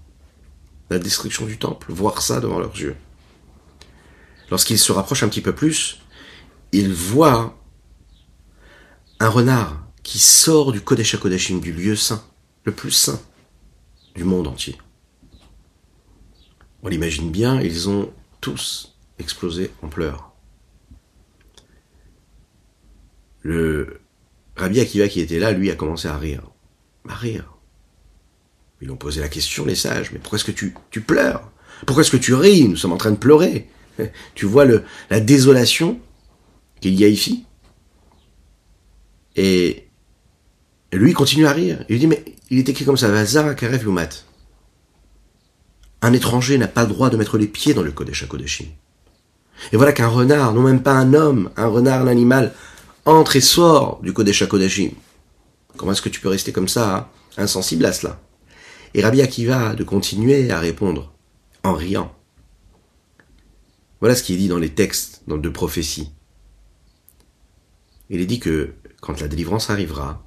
[0.90, 2.96] La destruction du temple, voir ça devant leurs yeux.
[4.51, 6.01] Lorsqu'ils se rapprochent un petit peu plus,
[6.72, 7.57] ils voient
[9.18, 12.25] un renard qui sort du Kodesh HaKodashim, du lieu saint,
[12.64, 13.20] le plus saint
[14.14, 14.77] du monde entier.
[16.83, 20.32] On l'imagine bien, ils ont tous explosé en pleurs.
[23.42, 24.00] Le
[24.57, 26.42] Rabbi Akiva qui était là, lui, a commencé à rire.
[27.09, 27.52] À rire.
[28.81, 31.50] Ils ont posé la question, les sages, mais pourquoi est-ce que tu, tu pleures?
[31.87, 32.68] Pourquoi est-ce que tu ris?
[32.68, 33.68] Nous sommes en train de pleurer.
[34.35, 36.00] Tu vois le, la désolation
[36.81, 37.44] qu'il y a ici?
[39.37, 39.88] Et
[40.92, 41.85] lui continue à rire.
[41.88, 44.09] Il dit, mais il est écrit comme ça, Vazara Karev Lumat.
[46.00, 48.66] Un étranger n'a pas le droit de mettre les pieds dans le Kodesh HaKodeshim.
[49.72, 52.52] Et voilà qu'un renard, non même pas un homme, un renard, un animal,
[53.05, 54.91] entre et sort du Kodesh HaKodeshim.
[55.77, 58.21] Comment est-ce que tu peux rester comme ça, hein, insensible à cela
[58.95, 61.12] Et Rabbi Akiva de continuer à répondre,
[61.65, 62.15] en riant.
[64.01, 66.11] Voilà ce qui est dit dans les textes dans de prophéties.
[68.11, 70.23] Il est dit que quand la délivrance arrivera,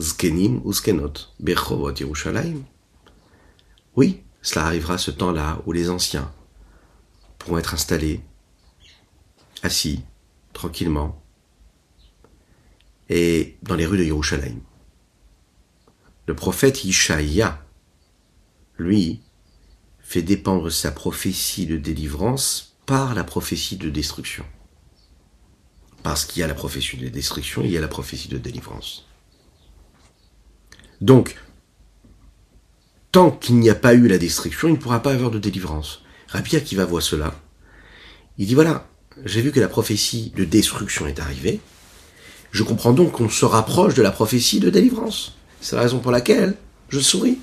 [0.00, 0.72] Zkenim ou
[3.96, 6.32] oui, cela arrivera ce temps-là où les anciens
[7.38, 8.20] pourront être installés,
[9.62, 10.02] assis,
[10.52, 11.22] tranquillement,
[13.08, 14.60] et dans les rues de Yerushalayim.
[16.26, 17.64] Le prophète Ishaïa,
[18.78, 19.20] lui,
[20.00, 24.44] fait dépendre sa prophétie de délivrance par la prophétie de destruction.
[26.02, 29.06] Parce qu'il y a la prophétie de destruction, il y a la prophétie de délivrance.
[31.00, 31.36] Donc,
[33.12, 36.02] tant qu'il n'y a pas eu la destruction, il ne pourra pas avoir de délivrance.
[36.28, 37.34] Rabia qui va voir cela,
[38.38, 38.89] il dit voilà,
[39.24, 41.60] j'ai vu que la prophétie de destruction est arrivée,
[42.52, 45.36] je comprends donc qu'on se rapproche de la prophétie de délivrance.
[45.60, 46.56] C'est la raison pour laquelle
[46.88, 47.38] je souris.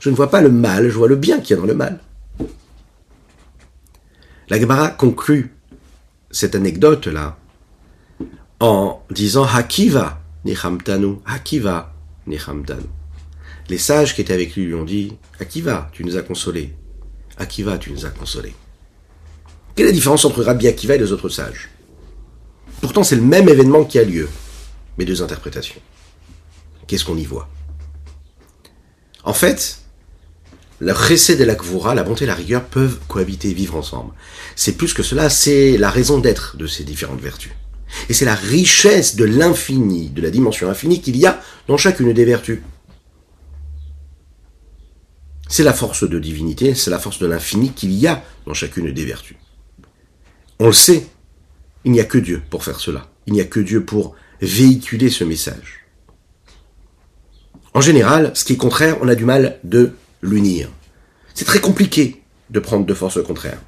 [0.00, 1.74] Je ne vois pas le mal, je vois le bien qu'il y a dans le
[1.74, 2.00] mal.
[4.48, 5.54] La Gemara conclut
[6.30, 7.38] cette anecdote-là
[8.58, 11.94] en disant Hakiva nichamtanu, Hakiva
[12.26, 12.86] nichamtanu.
[13.70, 16.74] Les sages qui étaient avec lui lui ont dit Akiva, tu nous as consolés.
[17.38, 18.54] Akiva, tu nous as consolés.
[19.80, 21.70] Quelle est la différence entre Rabbi Akiva et les autres sages?
[22.82, 24.28] Pourtant, c'est le même événement qui a lieu,
[24.98, 25.80] mais deux interprétations.
[26.86, 27.48] Qu'est-ce qu'on y voit?
[29.24, 29.78] En fait,
[30.80, 34.12] le chesed et la kvoura, la bonté et la rigueur peuvent cohabiter et vivre ensemble.
[34.54, 37.52] C'est plus que cela, c'est la raison d'être de ces différentes vertus.
[38.10, 42.12] Et c'est la richesse de l'infini, de la dimension infinie qu'il y a dans chacune
[42.12, 42.60] des vertus.
[45.48, 48.92] C'est la force de divinité, c'est la force de l'infini qu'il y a dans chacune
[48.92, 49.38] des vertus.
[50.60, 51.06] On le sait,
[51.84, 53.08] il n'y a que Dieu pour faire cela.
[53.26, 55.86] Il n'y a que Dieu pour véhiculer ce message.
[57.72, 60.68] En général, ce qui est contraire, on a du mal de l'unir.
[61.32, 63.62] C'est très compliqué de prendre deux forces contraires.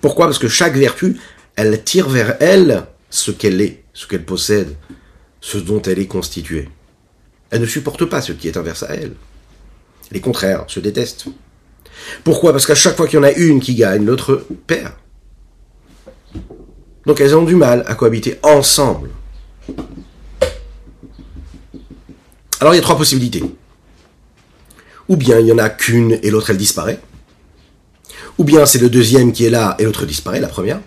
[0.00, 0.26] Pourquoi?
[0.26, 1.18] Parce que chaque vertu,
[1.56, 4.76] elle tire vers elle ce qu'elle est, ce qu'elle possède,
[5.40, 6.68] ce dont elle est constituée.
[7.50, 9.14] Elle ne supporte pas ce qui est inverse à elle.
[10.12, 11.26] Les contraires se détestent.
[12.22, 12.52] Pourquoi?
[12.52, 14.92] Parce qu'à chaque fois qu'il y en a une qui gagne, l'autre perd.
[17.08, 19.08] Donc elles ont du mal à cohabiter ensemble.
[22.60, 23.42] Alors il y a trois possibilités.
[25.08, 27.00] Ou bien il y en a qu'une et l'autre elle disparaît.
[28.36, 30.82] Ou bien c'est le deuxième qui est là et l'autre disparaît, la première.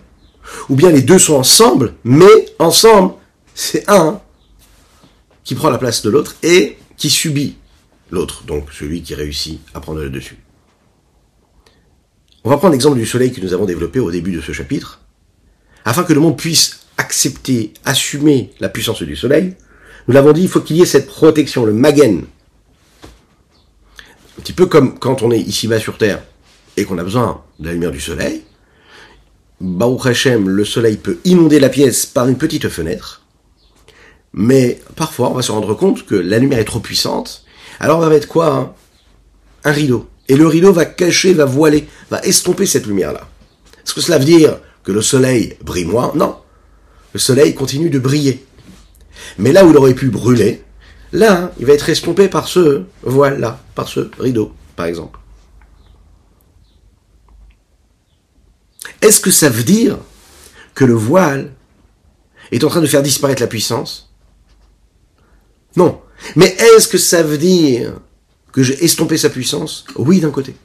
[0.69, 3.15] Ou bien les deux sont ensemble, mais ensemble,
[3.55, 4.21] c'est un
[5.43, 7.55] qui prend la place de l'autre et qui subit
[8.11, 10.37] l'autre, donc celui qui réussit à prendre le dessus.
[12.43, 15.00] On va prendre l'exemple du soleil que nous avons développé au début de ce chapitre.
[15.85, 19.55] Afin que le monde puisse accepter, assumer la puissance du soleil,
[20.07, 22.23] nous l'avons dit, il faut qu'il y ait cette protection, le magen.
[24.37, 26.23] Un petit peu comme quand on est ici-bas sur Terre
[26.77, 28.43] et qu'on a besoin de la lumière du soleil.
[29.59, 33.21] Baruch Hashem, le soleil peut inonder la pièce par une petite fenêtre.
[34.33, 37.45] Mais parfois, on va se rendre compte que la lumière est trop puissante.
[37.79, 38.73] Alors on va mettre quoi hein?
[39.63, 40.09] Un rideau.
[40.27, 43.27] Et le rideau va cacher, va voiler, va estomper cette lumière-là.
[43.83, 46.37] Est-ce que cela veut dire que le soleil brille moins Non.
[47.13, 48.45] Le soleil continue de briller.
[49.37, 50.63] Mais là où il aurait pu brûler,
[51.11, 55.19] là, il va être estompé par ce voile-là, par ce rideau, par exemple.
[59.01, 59.97] Est-ce que ça veut dire
[60.73, 61.51] que le voile
[62.51, 64.13] est en train de faire disparaître la puissance?
[65.75, 66.01] Non.
[66.35, 67.93] Mais est-ce que ça veut dire
[68.51, 69.85] que j'ai estompé sa puissance?
[69.95, 70.55] Oui, d'un côté.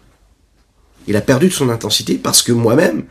[1.06, 3.06] Il a perdu de son intensité parce que moi-même,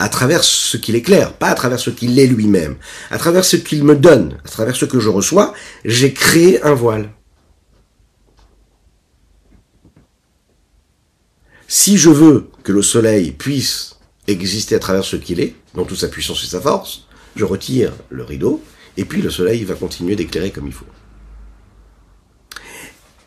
[0.00, 2.76] à travers ce qu'il éclaire, pas à travers ce qu'il est lui-même,
[3.10, 5.52] à travers ce qu'il me donne, à travers ce que je reçois,
[5.84, 7.10] j'ai créé un voile.
[11.68, 13.96] Si je veux que le soleil puisse
[14.26, 17.04] exister à travers ce qu'il est, dans toute sa puissance et sa force,
[17.36, 18.62] je retire le rideau,
[18.96, 20.86] et puis le soleil va continuer d'éclairer comme il faut.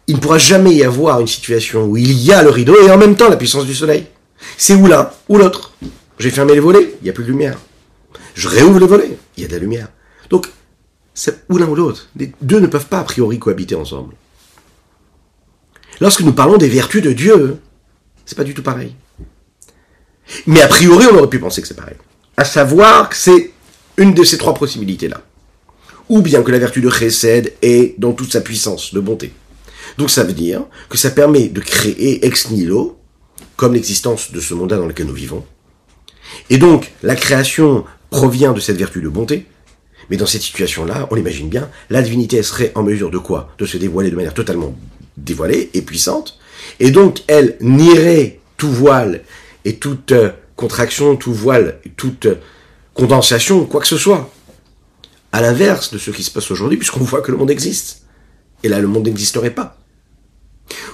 [0.07, 2.89] Il ne pourra jamais y avoir une situation où il y a le rideau et
[2.89, 4.07] en même temps la puissance du soleil.
[4.57, 5.73] C'est ou l'un ou l'autre.
[6.19, 7.57] J'ai fermé les volets, il n'y a plus de lumière.
[8.35, 9.89] Je réouvre les volets, il y a de la lumière.
[10.29, 10.47] Donc,
[11.13, 12.09] c'est ou l'un ou l'autre.
[12.15, 14.15] Les deux ne peuvent pas a priori cohabiter ensemble.
[16.01, 17.57] Lorsque nous parlons des vertus de Dieu,
[18.25, 18.95] c'est pas du tout pareil.
[20.47, 21.97] Mais a priori, on aurait pu penser que c'est pareil.
[22.37, 23.51] À savoir que c'est
[23.97, 25.21] une de ces trois possibilités-là.
[26.09, 29.33] Ou bien que la vertu de Chesed est dans toute sa puissance de bonté.
[29.97, 32.99] Donc ça veut dire que ça permet de créer ex nihilo,
[33.55, 35.45] comme l'existence de ce monde dans lequel nous vivons,
[36.49, 39.45] et donc, la création provient de cette vertu de bonté.
[40.09, 43.49] Mais dans cette situation-là, on l'imagine bien, la divinité serait en mesure de quoi?
[43.57, 44.75] De se dévoiler de manière totalement
[45.17, 46.39] dévoilée et puissante.
[46.79, 49.21] Et donc, elle nierait tout voile
[49.65, 52.35] et toute euh, contraction, tout voile, toute euh,
[52.93, 54.29] condensation, quoi que ce soit.
[55.31, 58.03] À l'inverse de ce qui se passe aujourd'hui, puisqu'on voit que le monde existe.
[58.63, 59.77] Et là, le monde n'existerait pas.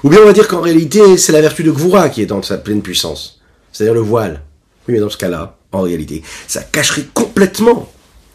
[0.04, 2.42] Ou bien on va dire qu'en réalité, c'est la vertu de Gvura qui est dans
[2.42, 3.42] sa pleine puissance.
[3.72, 4.42] C'est-à-dire le voile.
[4.90, 7.92] Mais dans ce cas-là, en réalité, ça cacherait complètement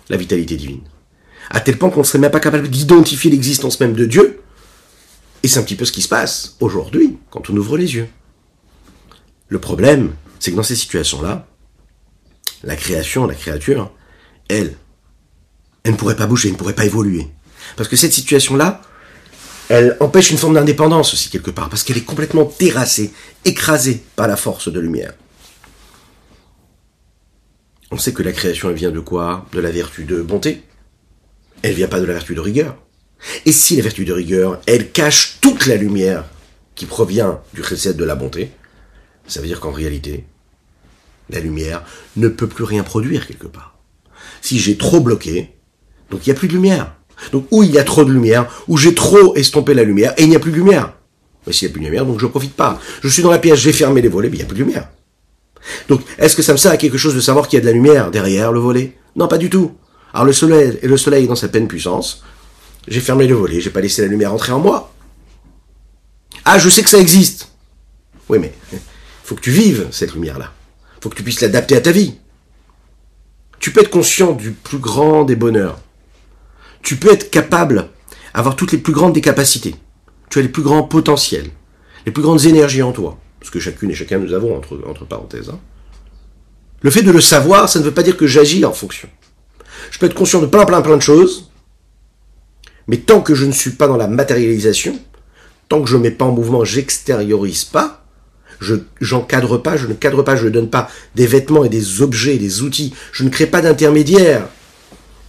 [0.09, 0.83] la vitalité divine.
[1.51, 4.41] À tel point qu'on ne serait même pas capable d'identifier l'existence même de Dieu.
[5.43, 8.09] Et c'est un petit peu ce qui se passe aujourd'hui, quand on ouvre les yeux.
[9.49, 11.47] Le problème, c'est que dans ces situations-là,
[12.63, 13.93] la création, la créature,
[14.49, 14.75] elle,
[15.83, 17.29] elle ne pourrait pas bouger, elle ne pourrait pas évoluer.
[17.77, 18.81] Parce que cette situation-là,
[19.69, 23.13] elle empêche une forme d'indépendance aussi quelque part, parce qu'elle est complètement terrassée,
[23.45, 25.13] écrasée par la force de lumière.
[27.95, 29.47] On sait que la création, elle vient de quoi?
[29.53, 30.63] De la vertu de bonté.
[31.63, 32.77] Elle vient pas de la vertu de rigueur.
[33.47, 36.25] Et si la vertu de rigueur, elle cache toute la lumière
[36.75, 38.51] qui provient du recette de la bonté,
[39.29, 40.25] ça veut dire qu'en réalité,
[41.31, 41.85] la lumière
[42.17, 43.79] ne peut plus rien produire quelque part.
[44.43, 45.53] Si j'ai trop bloqué,
[46.11, 46.97] donc il n'y a plus de lumière.
[47.31, 50.25] Donc où il y a trop de lumière, où j'ai trop estompé la lumière, et
[50.25, 50.95] il n'y a plus de lumière.
[51.47, 52.81] Mais s'il n'y a plus de lumière, donc je ne profite pas.
[53.05, 54.65] Je suis dans la pièce, j'ai fermé les volets, mais il n'y a plus de
[54.65, 54.89] lumière.
[55.89, 57.67] Donc, est-ce que ça me sert à quelque chose de savoir qu'il y a de
[57.67, 58.97] la lumière derrière le volet?
[59.17, 59.73] Non, pas du tout.
[60.13, 62.23] Alors le soleil, et le soleil dans sa pleine puissance,
[62.87, 64.93] j'ai fermé le volet, j'ai pas laissé la lumière entrer en moi.
[66.45, 67.49] Ah, je sais que ça existe.
[68.29, 68.79] Oui, mais il
[69.25, 70.53] faut que tu vives cette lumière-là.
[71.01, 72.15] Faut que tu puisses l'adapter à ta vie.
[73.59, 75.81] Tu peux être conscient du plus grand des bonheurs.
[76.83, 77.89] Tu peux être capable,
[78.35, 79.75] avoir toutes les plus grandes des capacités.
[80.31, 81.51] Tu as les plus grands potentiels,
[82.05, 85.51] les plus grandes énergies en toi ce que chacune et chacun nous avons entre, parenthèses.
[85.51, 85.61] Hein.
[86.81, 89.09] Le fait de le savoir, ça ne veut pas dire que j'agis en fonction.
[89.91, 91.51] Je peux être conscient de plein plein plein de choses,
[92.89, 94.99] mais tant que je ne suis pas dans la matérialisation,
[95.69, 98.05] tant que je ne mets pas en mouvement, j'extériorise pas,
[98.61, 102.03] je j'encadre pas, je ne cadre pas, je ne donne pas des vêtements et des
[102.03, 104.49] objets, des outils, je ne crée pas d'intermédiaire,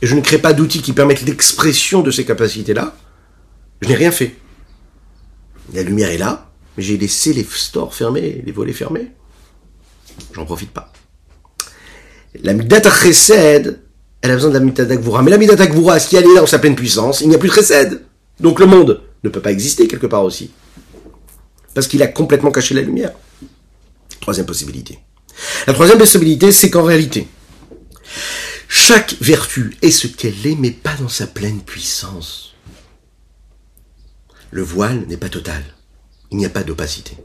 [0.01, 2.95] et je ne crée pas d'outils qui permettent l'expression de ces capacités-là,
[3.82, 4.36] je n'ai rien fait.
[5.74, 9.11] La lumière est là, mais j'ai laissé les stores fermés, les volets fermés.
[10.34, 10.91] J'en profite pas.
[12.43, 13.80] La Midata Chesed,
[14.21, 15.23] elle a besoin de la Midata Gvura.
[15.23, 17.38] Mais la Midata Gvura, si elle est là dans sa pleine puissance, il n'y a
[17.38, 18.01] plus de Chesed.
[18.39, 20.51] Donc le monde ne peut pas exister quelque part aussi.
[21.73, 23.11] Parce qu'il a complètement caché la lumière.
[24.19, 24.99] Troisième possibilité.
[25.67, 27.28] La troisième possibilité, c'est qu'en réalité,
[28.67, 32.55] chaque vertu est ce qu'elle est, mais pas dans sa pleine puissance.
[34.51, 35.63] Le voile n'est pas total.
[36.36, 37.15] Il n'y a pas d'opacité.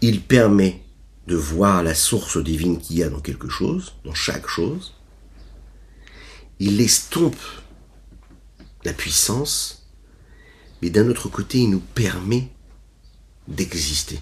[0.00, 0.80] Il permet
[1.26, 4.94] de voir la source divine qu'il y a dans quelque chose, dans chaque chose.
[6.60, 7.36] Il estompe
[8.86, 9.86] la puissance,
[10.80, 12.48] mais d'un autre côté, il nous permet
[13.48, 14.18] d'exister.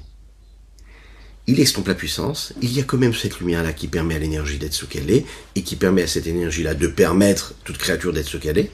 [1.46, 4.58] Il estompe la puissance, il y a quand même cette lumière-là qui permet à l'énergie
[4.58, 8.26] d'être ce qu'elle est, et qui permet à cette énergie-là de permettre toute créature d'être
[8.26, 8.72] ce qu'elle est,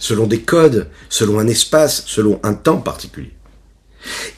[0.00, 3.34] selon des codes, selon un espace, selon un temps particulier.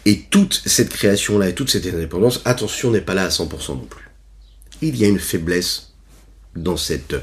[0.04, 3.86] Et toute cette création-là et toute cette indépendance, attention, n'est pas là à 100% non
[3.86, 4.10] plus.
[4.82, 5.92] Il y a une faiblesse
[6.56, 7.14] dans cette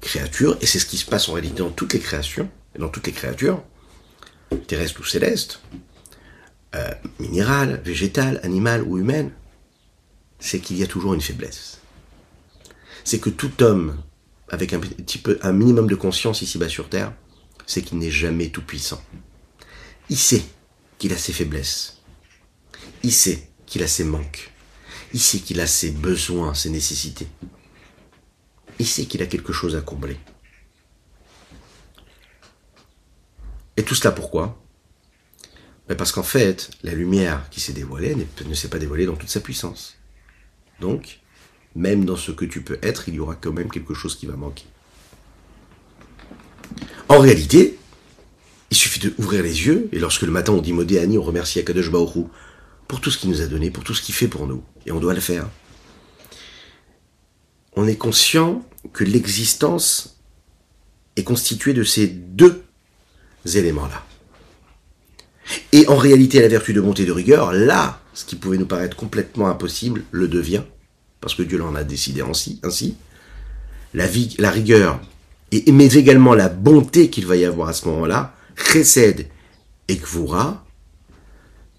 [0.00, 3.06] créature, et c'est ce qui se passe en réalité dans toutes les créations, dans toutes
[3.06, 3.62] les créatures,
[4.66, 5.60] terrestres ou célestes,
[6.74, 6.90] euh,
[7.20, 9.30] minérales, végétales, animales ou humaines,
[10.40, 11.78] c'est qu'il y a toujours une faiblesse.
[13.04, 13.96] C'est que tout homme,
[14.48, 17.12] avec un petit peu, un minimum de conscience ici-bas sur Terre,
[17.70, 19.00] c'est qu'il n'est jamais tout puissant.
[20.08, 20.42] Il sait
[20.98, 22.02] qu'il a ses faiblesses.
[23.04, 24.50] Il sait qu'il a ses manques.
[25.14, 27.28] Il sait qu'il a ses besoins, ses nécessités.
[28.80, 30.16] Il sait qu'il a quelque chose à combler.
[33.76, 34.60] Et tout cela pourquoi?
[35.86, 39.30] Ben Parce qu'en fait, la lumière qui s'est dévoilée ne s'est pas dévoilée dans toute
[39.30, 39.96] sa puissance.
[40.80, 41.20] Donc,
[41.76, 44.26] même dans ce que tu peux être, il y aura quand même quelque chose qui
[44.26, 44.66] va manquer.
[47.08, 47.78] En réalité,
[48.70, 51.58] il suffit d'ouvrir les yeux, et lorsque le matin on dit Modé Ani, on remercie
[51.58, 52.24] Akadosh Baoru
[52.86, 54.62] pour tout ce qu'il nous a donné, pour tout ce qu'il fait pour nous.
[54.86, 55.48] Et on doit le faire.
[57.76, 60.20] On est conscient que l'existence
[61.16, 62.62] est constituée de ces deux
[63.44, 64.04] éléments-là.
[65.72, 68.66] Et en réalité, la vertu de bonté et de rigueur, là, ce qui pouvait nous
[68.66, 70.62] paraître complètement impossible, le devient,
[71.20, 72.60] parce que Dieu l'en a décidé ainsi.
[72.62, 72.96] ainsi.
[73.94, 75.00] La, vie, la rigueur,
[75.52, 79.26] et, mais également la bonté qu'il va y avoir à ce moment-là, Chesed
[79.88, 80.64] et Kvura,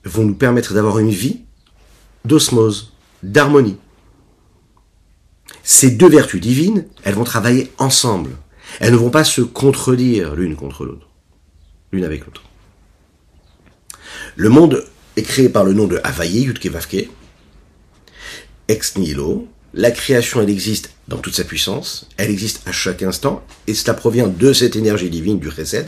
[0.03, 1.41] vont nous permettre d'avoir une vie
[2.25, 2.93] d'osmose,
[3.23, 3.77] d'harmonie.
[5.63, 8.31] Ces deux vertus divines, elles vont travailler ensemble.
[8.79, 11.07] Elles ne vont pas se contredire l'une contre l'autre,
[11.91, 12.43] l'une avec l'autre.
[14.35, 14.85] Le monde
[15.17, 17.09] est créé par le nom de Havaye, Yudke Vavke,
[18.67, 19.47] ex nihilo.
[19.73, 23.93] La création, elle existe dans toute sa puissance, elle existe à chaque instant, et cela
[23.93, 25.87] provient de cette énergie divine du Chesed.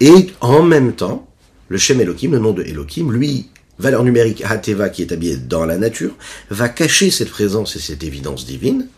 [0.00, 1.28] Et en même temps,
[1.68, 5.64] le Shem Elohim, le nom de Elohim, lui, valeur numérique Hateva qui est habillé dans
[5.64, 6.14] la nature,
[6.50, 8.88] va cacher cette présence et cette évidence divine,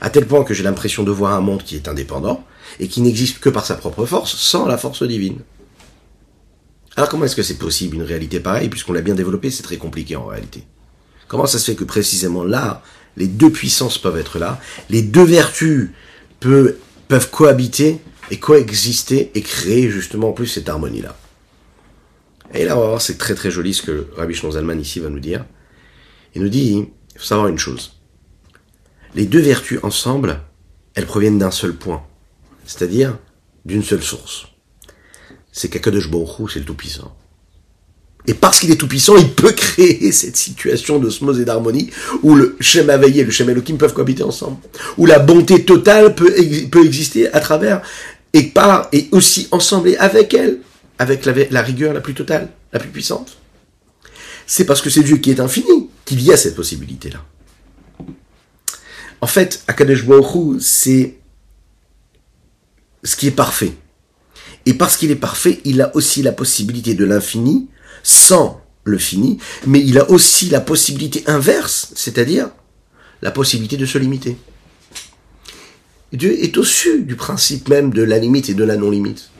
[0.00, 2.44] à tel point que j'ai l'impression de voir un monde qui est indépendant,
[2.80, 5.38] et qui n'existe que par sa propre force, sans la force divine.
[6.96, 8.68] Alors comment est-ce que c'est possible une réalité pareille?
[8.68, 10.64] Puisqu'on l'a bien développé, c'est très compliqué en réalité.
[11.28, 12.82] Comment ça se fait que précisément là,
[13.20, 15.90] les deux puissances peuvent être là, les deux vertus
[16.40, 16.76] peuvent,
[17.30, 18.00] cohabiter
[18.32, 21.16] et coexister et créer justement en plus cette harmonie-là
[22.54, 25.08] Et là, on va voir, c'est très très joli ce que Rabbi Zalman ici va
[25.08, 25.44] nous dire.
[26.34, 28.00] Il nous dit, il faut savoir une chose.
[29.14, 30.40] Les deux vertus ensemble,
[30.94, 32.02] elles proviennent d'un seul point,
[32.64, 33.18] c'est-à-dire
[33.64, 34.46] d'une seule source
[35.52, 37.16] c'est qu'Akadosh Baruch c'est le Tout-Puissant.
[38.26, 41.90] Et parce qu'il est tout-puissant, il peut créer cette situation d'osmose et d'harmonie
[42.22, 44.58] où le Shem Havaï et le Shem Elohim peuvent cohabiter ensemble.
[44.98, 46.34] Où la bonté totale peut,
[46.84, 47.82] exister à travers
[48.32, 50.58] et par et aussi ensemble et avec elle,
[50.98, 53.36] avec la, la rigueur la plus totale, la plus puissante.
[54.46, 57.24] C'est parce que c'est Dieu qui est infini qu'il y a cette possibilité-là.
[59.20, 61.16] En fait, Akadosh Baruch c'est
[63.04, 63.72] ce qui est parfait.
[64.66, 67.68] Et parce qu'il est parfait, il a aussi la possibilité de l'infini
[68.02, 72.50] sans le fini, mais il a aussi la possibilité inverse, c'est-à-dire
[73.22, 74.36] la possibilité de se limiter.
[76.12, 79.30] Dieu est au-dessus du principe même de la limite et de la non-limite.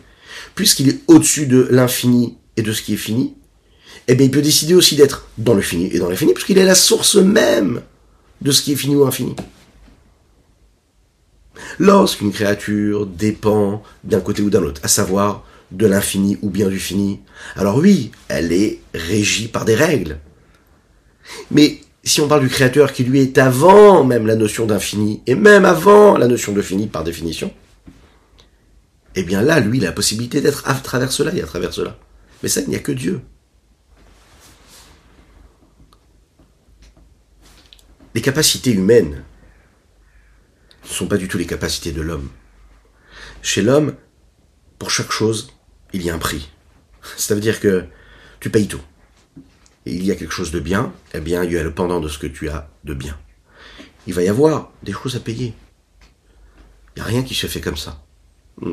[0.54, 3.34] Puisqu'il est au-dessus de l'infini et de ce qui est fini,
[4.06, 6.64] eh bien il peut décider aussi d'être dans le fini et dans l'infini, puisqu'il est
[6.64, 7.82] la source même
[8.40, 9.34] de ce qui est fini ou infini.
[11.78, 16.78] Lorsqu'une créature dépend d'un côté ou d'un autre, à savoir de l'infini ou bien du
[16.78, 17.20] fini,
[17.56, 20.18] alors oui, elle est régie par des règles.
[21.50, 25.34] Mais si on parle du créateur qui lui est avant même la notion d'infini, et
[25.34, 27.52] même avant la notion de fini par définition,
[29.14, 31.72] eh bien là, lui, il a la possibilité d'être à travers cela et à travers
[31.72, 31.98] cela.
[32.42, 33.20] Mais ça, il n'y a que Dieu.
[38.14, 39.24] Les capacités humaines
[40.84, 42.28] ne sont pas du tout les capacités de l'homme.
[43.42, 43.94] Chez l'homme,
[44.78, 45.52] pour chaque chose,
[45.92, 46.50] il y a un prix.
[47.16, 47.84] Ça veut dire que
[48.40, 48.80] tu payes tout.
[49.86, 52.00] Et il y a quelque chose de bien, eh bien, il y a le pendant
[52.00, 53.18] de ce que tu as de bien.
[54.06, 55.54] Il va y avoir des choses à payer.
[56.96, 58.02] Il n'y a rien qui se fait comme ça.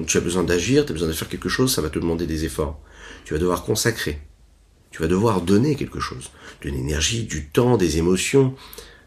[0.06, 2.28] Tu as besoin d'agir, tu as besoin de faire quelque chose, ça va te demander
[2.28, 2.82] des efforts.
[3.24, 4.20] Tu vas devoir consacrer.
[4.92, 6.32] Tu vas devoir donner quelque chose.
[6.62, 8.56] De l'énergie, du temps, des émotions,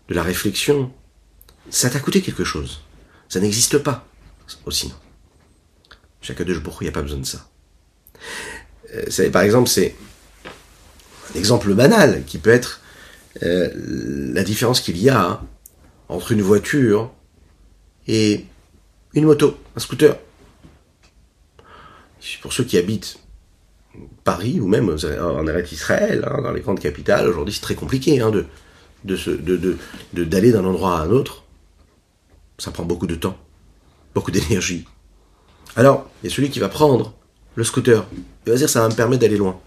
[0.09, 0.93] de la réflexion.
[1.69, 2.83] Ça t'a coûté quelque chose.
[3.29, 4.07] Ça n'existe pas.
[4.67, 4.93] Aussi,
[6.21, 7.50] Chaque deux jours, il n'y a pas besoin de ça.
[8.95, 9.95] Euh, par exemple, c'est
[11.35, 12.81] un exemple banal qui peut être
[13.43, 13.71] euh,
[14.35, 15.41] la différence qu'il y a
[16.09, 17.13] entre une voiture
[18.09, 18.45] et
[19.15, 20.17] une moto, un scooter.
[22.43, 23.19] Pour ceux qui habitent
[24.25, 28.21] Paris ou même en Eretz Israël, hein, dans les grandes capitales, aujourd'hui c'est très compliqué
[28.21, 28.33] hein,
[29.05, 31.45] d'aller d'un endroit à un autre.
[32.59, 33.39] Ça prend beaucoup de temps,
[34.15, 34.85] beaucoup d'énergie.
[35.77, 37.15] Alors, il y a celui qui va prendre
[37.55, 38.07] le scooter.
[38.47, 39.61] Il va dire ça va me permettre d'aller loin.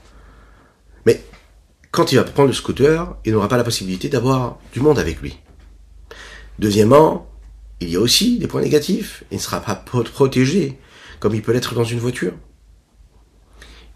[1.06, 1.24] Mais
[1.92, 5.22] quand il va prendre le scooter, il n'aura pas la possibilité d'avoir du monde avec
[5.22, 5.38] lui.
[6.60, 7.30] Deuxièmement,
[7.80, 9.24] il y a aussi des points négatifs.
[9.32, 10.80] Il ne sera pas protégé
[11.20, 12.34] comme il peut l'être dans une voiture.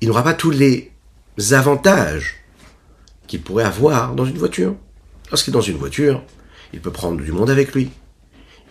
[0.02, 0.92] Il n'aura pas tous les
[1.52, 2.36] avantages
[3.28, 4.76] qu'il pourrait avoir dans une voiture.
[5.30, 6.24] Lorsqu'il est dans une voiture,
[6.74, 7.90] il peut prendre du monde avec lui.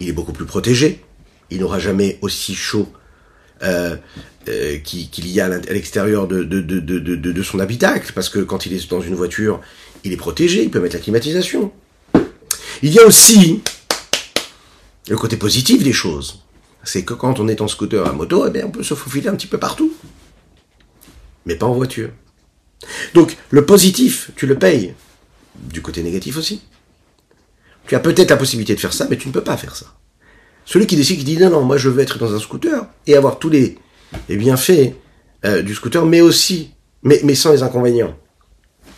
[0.00, 1.04] Il est beaucoup plus protégé.
[1.50, 2.88] Il n'aura jamais aussi chaud
[3.62, 3.96] euh,
[4.48, 8.64] euh, qu'il y a à l'extérieur de, de, de, de, son habitacle, parce que quand
[8.66, 9.60] il est dans une voiture,
[10.04, 11.72] il est protégé, il peut mettre la climatisation.
[12.82, 13.62] Il y a aussi
[15.08, 16.42] le côté positif des choses.
[16.84, 19.28] C'est que quand on est en scooter à moto, eh bien, on peut se faufiler
[19.28, 19.92] un petit peu partout.
[21.44, 22.10] Mais pas en voiture.
[23.14, 24.94] Donc, le positif, tu le payes.
[25.56, 26.62] Du côté négatif aussi.
[27.88, 29.86] Tu as peut-être la possibilité de faire ça, mais tu ne peux pas faire ça.
[30.64, 33.16] Celui qui décide, qui dit non, non, moi je veux être dans un scooter et
[33.16, 33.78] avoir tous les,
[34.28, 34.94] bienfaits
[35.44, 36.70] euh, du scooter, mais aussi,
[37.02, 38.16] mais, sans les inconvénients.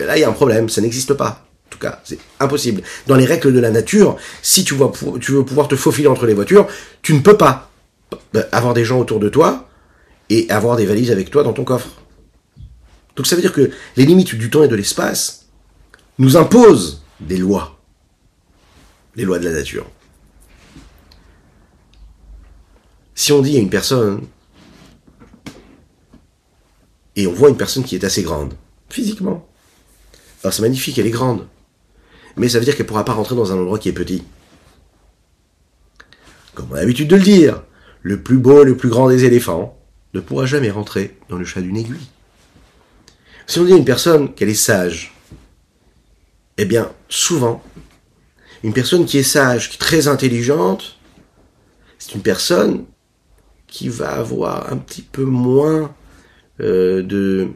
[0.00, 1.46] Là, il y a un problème, ça n'existe pas.
[1.66, 2.82] En tout cas, c'est impossible.
[3.06, 4.74] Dans les règles de la nature, si tu,
[5.20, 6.66] tu veux pouvoir te faufiler entre les voitures,
[7.02, 7.70] tu ne peux pas
[8.36, 9.68] euh, avoir des gens autour de toi
[10.30, 11.90] et avoir des valises avec toi dans ton coffre.
[13.16, 15.46] Donc ça veut dire que les limites du temps et de l'espace
[16.18, 17.78] nous imposent des lois.
[19.16, 19.86] Les lois de la nature.
[23.14, 24.22] Si on dit à une personne,
[27.18, 28.54] et on voit une personne qui est assez grande,
[28.88, 29.48] physiquement,
[30.42, 31.48] alors c'est magnifique, elle est grande,
[32.36, 34.22] mais ça veut dire qu'elle ne pourra pas rentrer dans un endroit qui est petit.
[36.54, 37.64] Comme on a l'habitude de le dire,
[38.02, 39.76] le plus beau, le plus grand des éléphants
[40.14, 42.06] ne pourra jamais rentrer dans le chat d'une aiguille.
[43.48, 45.12] Si on dit à une personne qu'elle est sage,
[46.56, 47.64] eh bien, souvent,
[48.62, 51.00] une personne qui est sage, qui est très intelligente,
[51.98, 52.84] c'est une personne
[53.66, 55.92] qui va avoir un petit peu moins
[56.60, 57.48] euh, de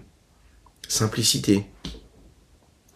[0.89, 1.67] simplicité,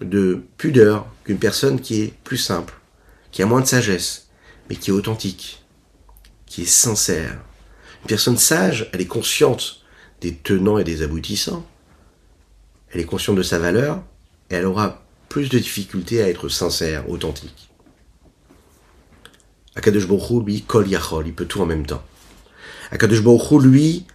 [0.01, 2.75] de pudeur qu'une personne qui est plus simple,
[3.33, 4.29] qui a moins de sagesse,
[4.69, 5.65] mais qui est authentique,
[6.47, 7.41] qui est sincère.
[8.03, 9.83] Une personne sage, elle est consciente
[10.21, 11.67] des tenants et des aboutissants,
[12.93, 14.03] elle est consciente de sa valeur,
[14.51, 17.71] et elle aura plus de difficultés à être sincère, authentique.
[19.75, 22.03] Akadosh Baruch lui, kol yachol, il peut tout en même temps.
[22.91, 24.07] Akadosh Baruch lui,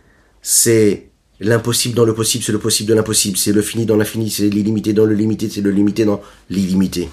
[0.42, 1.11] c'est
[1.42, 4.48] l'impossible dans le possible, c'est le possible de l'impossible, c'est le fini dans l'infini, c'est
[4.48, 7.10] l'illimité dans le limité, c'est le limité dans l'illimité.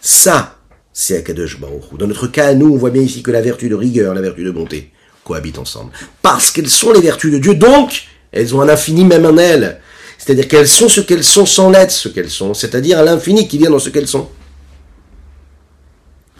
[0.00, 0.58] Ça,
[0.92, 3.76] c'est Akadosh Baruch Dans notre cas, nous, on voit bien ici que la vertu de
[3.76, 4.90] rigueur, la vertu de bonté,
[5.24, 5.92] cohabitent ensemble.
[6.20, 9.80] Parce qu'elles sont les vertus de Dieu, donc, elles ont un infini même en elles.
[10.18, 13.70] C'est-à-dire qu'elles sont ce qu'elles sont sans l'être ce qu'elles sont, c'est-à-dire l'infini qui vient
[13.70, 14.28] dans ce qu'elles sont.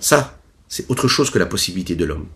[0.01, 0.37] Ça,
[0.69, 2.27] c'est autre chose que la possibilité de l'homme.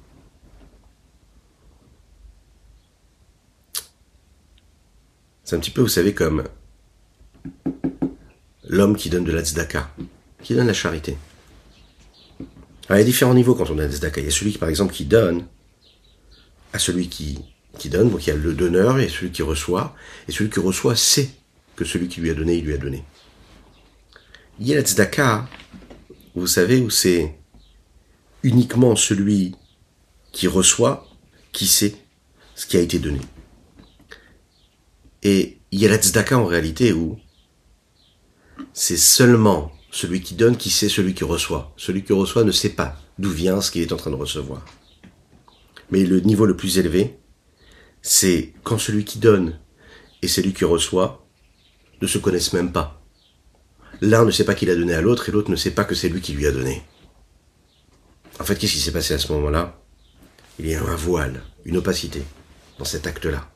[5.44, 6.44] C'est un petit peu, vous savez, comme
[8.68, 9.90] l'homme qui donne de la tzedaka,
[10.42, 11.16] qui donne la charité.
[12.90, 14.20] il y a différents niveaux quand on donne la tzedaka.
[14.20, 15.46] Il y a celui, qui, par exemple, qui donne
[16.72, 17.38] à celui qui,
[17.78, 19.94] qui donne, donc il y a le donneur et celui qui reçoit,
[20.28, 21.30] et celui qui reçoit sait
[21.76, 23.04] que celui qui lui a donné, il lui a donné.
[24.60, 25.48] Il y a la tzedaka,
[26.34, 27.36] vous savez, où c'est
[28.42, 29.54] uniquement celui
[30.32, 31.06] qui reçoit
[31.52, 31.94] qui sait
[32.54, 33.20] ce qui a été donné.
[35.22, 37.18] Et il y a la tzedaka en réalité où
[38.72, 41.72] c'est seulement celui qui donne qui sait celui qui reçoit.
[41.76, 44.64] Celui qui reçoit ne sait pas d'où vient ce qu'il est en train de recevoir.
[45.90, 47.18] Mais le niveau le plus élevé,
[48.00, 49.58] c'est quand celui qui donne
[50.22, 51.26] et celui qui reçoit
[52.00, 53.02] ne se connaissent même pas.
[54.00, 55.94] L'un ne sait pas qu'il a donné à l'autre et l'autre ne sait pas que
[55.94, 56.82] c'est lui qui lui a donné.
[58.40, 59.80] En fait, qu'est-ce qui s'est passé à ce moment-là?
[60.58, 62.22] Il y a un voile, une opacité
[62.78, 63.51] dans cet acte-là.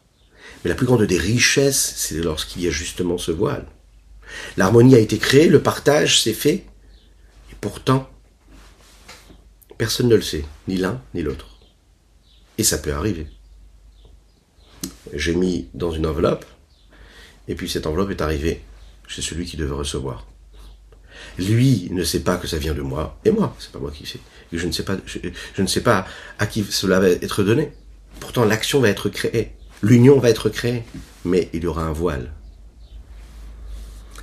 [0.66, 3.66] Mais la plus grande des richesses, c'est lorsqu'il y a justement ce voile.
[4.56, 6.64] L'harmonie a été créée, le partage s'est fait,
[7.52, 8.10] et pourtant,
[9.78, 11.60] personne ne le sait, ni l'un ni l'autre.
[12.58, 13.28] Et ça peut arriver.
[15.12, 16.44] J'ai mis dans une enveloppe,
[17.46, 18.60] et puis cette enveloppe est arrivée
[19.06, 20.26] chez celui qui devait recevoir.
[21.38, 24.04] Lui ne sait pas que ça vient de moi, et moi, c'est pas moi qui
[24.04, 24.18] sais.
[24.50, 26.08] sais je, ne sais pas
[26.40, 27.70] à qui cela va être donné.
[28.18, 29.52] Pourtant, l'action va être créée,
[29.82, 30.84] l'union va être créée,
[31.24, 32.32] mais il y aura un voile.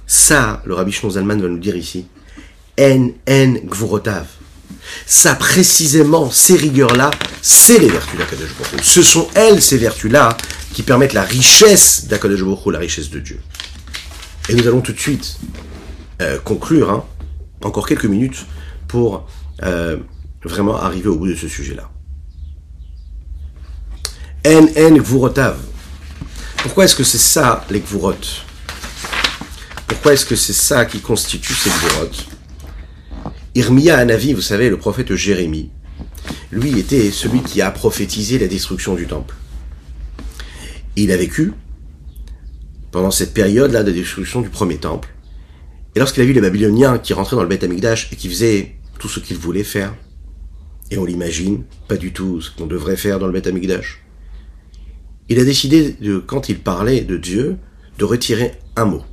[0.08, 2.08] Ça, le rabbi Zalman va nous dire ici,
[2.80, 4.28] en en gvurotav.
[5.06, 8.50] Ça, précisément, ces rigueurs-là, c'est les vertus d'Akadosh
[8.82, 10.38] Ce sont elles, ces vertus-là,
[10.74, 13.40] qui permettent la richesse d'Akadosh la richesse de Dieu.
[14.50, 15.38] Et nous allons tout de suite
[16.22, 17.06] euh, conclure, hein,
[17.64, 18.46] encore quelques minutes,
[18.88, 19.28] pour
[19.64, 19.98] euh,
[20.44, 21.90] vraiment arriver au bout de ce sujet-là.
[24.46, 25.58] En en gvurotav.
[26.58, 28.14] Pourquoi est-ce que c'est ça, les gvurot
[29.88, 32.12] Pourquoi est-ce que c'est ça qui constitue ces gvurot
[33.56, 35.70] Irmia Anavi, vous savez, le prophète Jérémie,
[36.52, 39.34] lui était celui qui a prophétisé la destruction du temple.
[40.98, 41.54] Il a vécu
[42.92, 45.08] pendant cette période-là de destruction du premier temple.
[45.96, 48.76] Et lorsqu'il a vu les Babyloniens qui rentraient dans le Beth Amikdash et qui faisaient
[49.00, 49.96] tout ce qu'ils voulaient faire,
[50.92, 54.03] et on l'imagine, pas du tout ce qu'on devrait faire dans le Beth Amikdash,
[55.30, 57.58] il a décidé, de, quand il parlait de Dieu,
[57.98, 59.04] de retirer un mot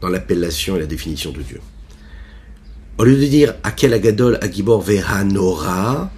[0.00, 1.60] dans l'appellation et la définition de Dieu.
[2.98, 6.10] Au lieu de dire Akel Agadol Agibor Vehanora,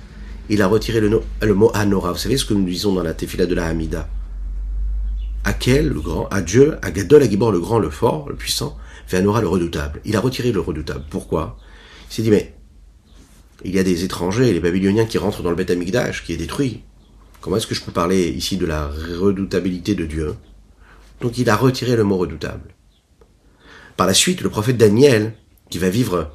[0.49, 2.13] il a retiré le, mot Hanora.
[2.13, 4.09] Vous savez ce que nous disons dans la Tefila de la Hamida?
[5.45, 8.77] Akel, le grand, à Dieu, Agadol Agibor, le grand, le fort, le puissant,
[9.09, 10.01] Vehanora, le redoutable.
[10.05, 11.05] Il a retiré le redoutable.
[11.09, 11.57] Pourquoi?
[12.11, 12.55] Il s'est dit, mais
[13.65, 16.37] il y a des étrangers, les Babyloniens qui rentrent dans le Beth Amikdash, qui est
[16.37, 16.83] détruit.
[17.43, 20.37] Comment est-ce que je peux parler ici de la redoutabilité de Dieu?
[21.21, 22.73] Donc il a retiré le mot redoutable.
[23.97, 25.35] Par la suite, le prophète Daniel,
[25.69, 26.33] qui va vivre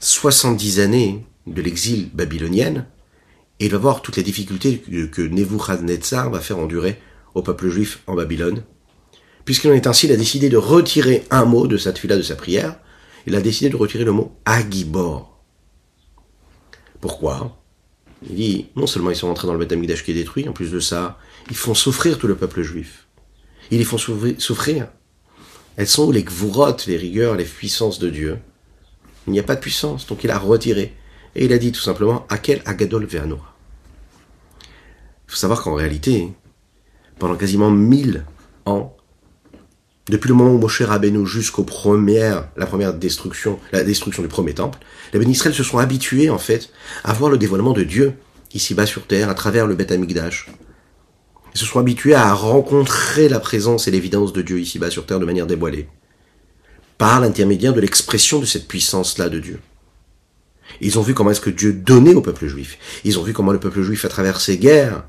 [0.00, 2.86] 70 années de l'exil babylonienne,
[3.60, 7.00] et il va voir toutes les difficultés que Nebuchadnezzar va faire endurer
[7.36, 8.64] au peuple juif en Babylone.
[9.44, 12.22] Puisqu'il en est ainsi, il a décidé de retirer un mot de sa fila de
[12.22, 12.80] sa prière.
[13.26, 15.44] Il a décidé de retirer le mot Agibor.
[17.00, 17.56] Pourquoi?
[18.22, 20.72] Il dit, non seulement ils sont rentrés dans le Beth qui est détruit, en plus
[20.72, 21.18] de ça,
[21.50, 23.06] ils font souffrir tout le peuple juif.
[23.70, 24.88] Ils les font souffrir.
[25.76, 28.38] Elles sont où les gvurot, les rigueurs, les puissances de Dieu?
[29.26, 30.94] Il n'y a pas de puissance, donc il a retiré.
[31.36, 33.54] Et il a dit tout simplement, Akel Agadol Ve'anora.
[34.62, 36.32] Il faut savoir qu'en réalité,
[37.18, 38.24] pendant quasiment mille
[38.64, 38.96] ans,
[40.08, 44.54] depuis le moment où Moshe Rabbeinu jusqu'au première, la première destruction, la destruction du premier
[44.54, 44.78] temple,
[45.12, 46.70] les bénis se sont habitués, en fait,
[47.04, 48.14] à voir le dévoilement de Dieu,
[48.54, 50.48] ici-bas sur terre, à travers le Beth Amikdash.
[51.54, 55.20] Ils se sont habitués à rencontrer la présence et l'évidence de Dieu ici-bas sur terre
[55.20, 55.88] de manière dévoilée
[56.98, 59.60] par l'intermédiaire de l'expression de cette puissance-là de Dieu.
[60.80, 62.78] Ils ont vu comment est-ce que Dieu donnait au peuple juif.
[63.04, 65.04] Ils ont vu comment le peuple juif, à travers ses guerres,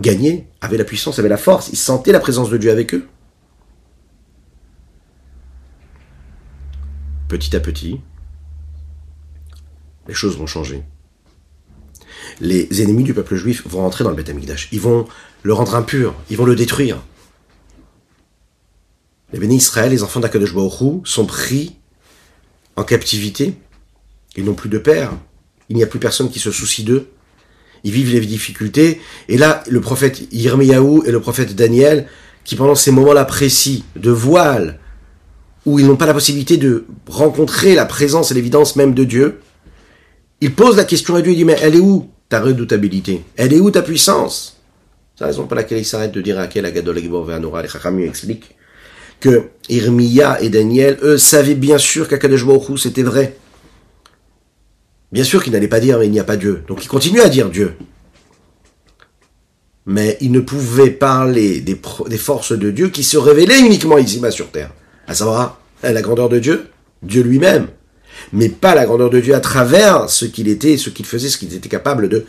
[0.00, 1.68] gagnait, avait la puissance, avait la force.
[1.68, 3.06] Ils sentaient la présence de Dieu avec eux.
[7.28, 8.00] Petit à petit,
[10.06, 10.82] les choses vont changer.
[12.40, 14.68] Les ennemis du peuple juif vont rentrer dans le Beth Amikdash.
[14.72, 15.06] Ils vont
[15.42, 16.14] le rendre impur.
[16.30, 17.02] Ils vont le détruire.
[19.32, 21.76] Les bénis Israël, les enfants d'Akadosh Baruch sont pris
[22.76, 23.54] en captivité.
[24.36, 25.12] Ils n'ont plus de père.
[25.68, 27.08] Il n'y a plus personne qui se soucie d'eux.
[27.82, 29.00] Ils vivent les difficultés.
[29.28, 32.08] Et là, le prophète Yirmiyahu et le prophète Daniel,
[32.44, 34.78] qui pendant ces moments-là précis de voile,
[35.66, 39.40] où ils n'ont pas la possibilité de rencontrer la présence et l'évidence même de Dieu,
[40.40, 43.24] ils posent la question à Dieu, ils disent, mais elle est où ta redoutabilité?
[43.36, 44.56] Elle est où ta puissance?
[45.16, 48.04] C'est la raison pour laquelle ils s'arrêtent de dire à quel Agadol Ve'anora, les Chachamim
[48.04, 48.54] expliquent
[49.18, 52.44] que Irmia et Daniel, eux, savaient bien sûr qu'Akadosh
[52.76, 53.36] c'était vrai.
[55.10, 56.62] Bien sûr qu'ils n'allaient pas dire mais il n'y a pas Dieu.
[56.68, 57.74] Donc ils continuaient à dire Dieu.
[59.86, 61.78] Mais ils ne pouvaient parler des,
[62.18, 64.72] forces de Dieu qui se révélaient uniquement ici-bas sur terre.
[65.06, 66.68] À savoir, la grandeur de Dieu,
[67.02, 67.68] Dieu lui-même.
[68.32, 71.38] Mais pas la grandeur de Dieu à travers ce qu'il était, ce qu'il faisait, ce
[71.38, 72.26] qu'il était capable de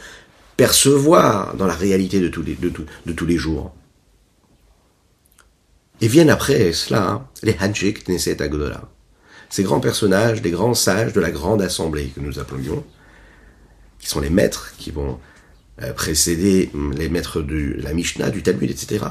[0.58, 2.44] percevoir dans la réalité de tous
[3.26, 3.74] les, jours.
[6.02, 8.82] Et viennent après cela hein, les Hadjik Knesset Agdola.
[9.50, 12.84] Ces grands personnages, des grands sages de la grande assemblée que nous appelions,
[14.00, 15.20] qui sont les maîtres qui vont
[15.82, 19.06] euh, précéder hum, les maîtres de la Mishnah, du Talmud, etc.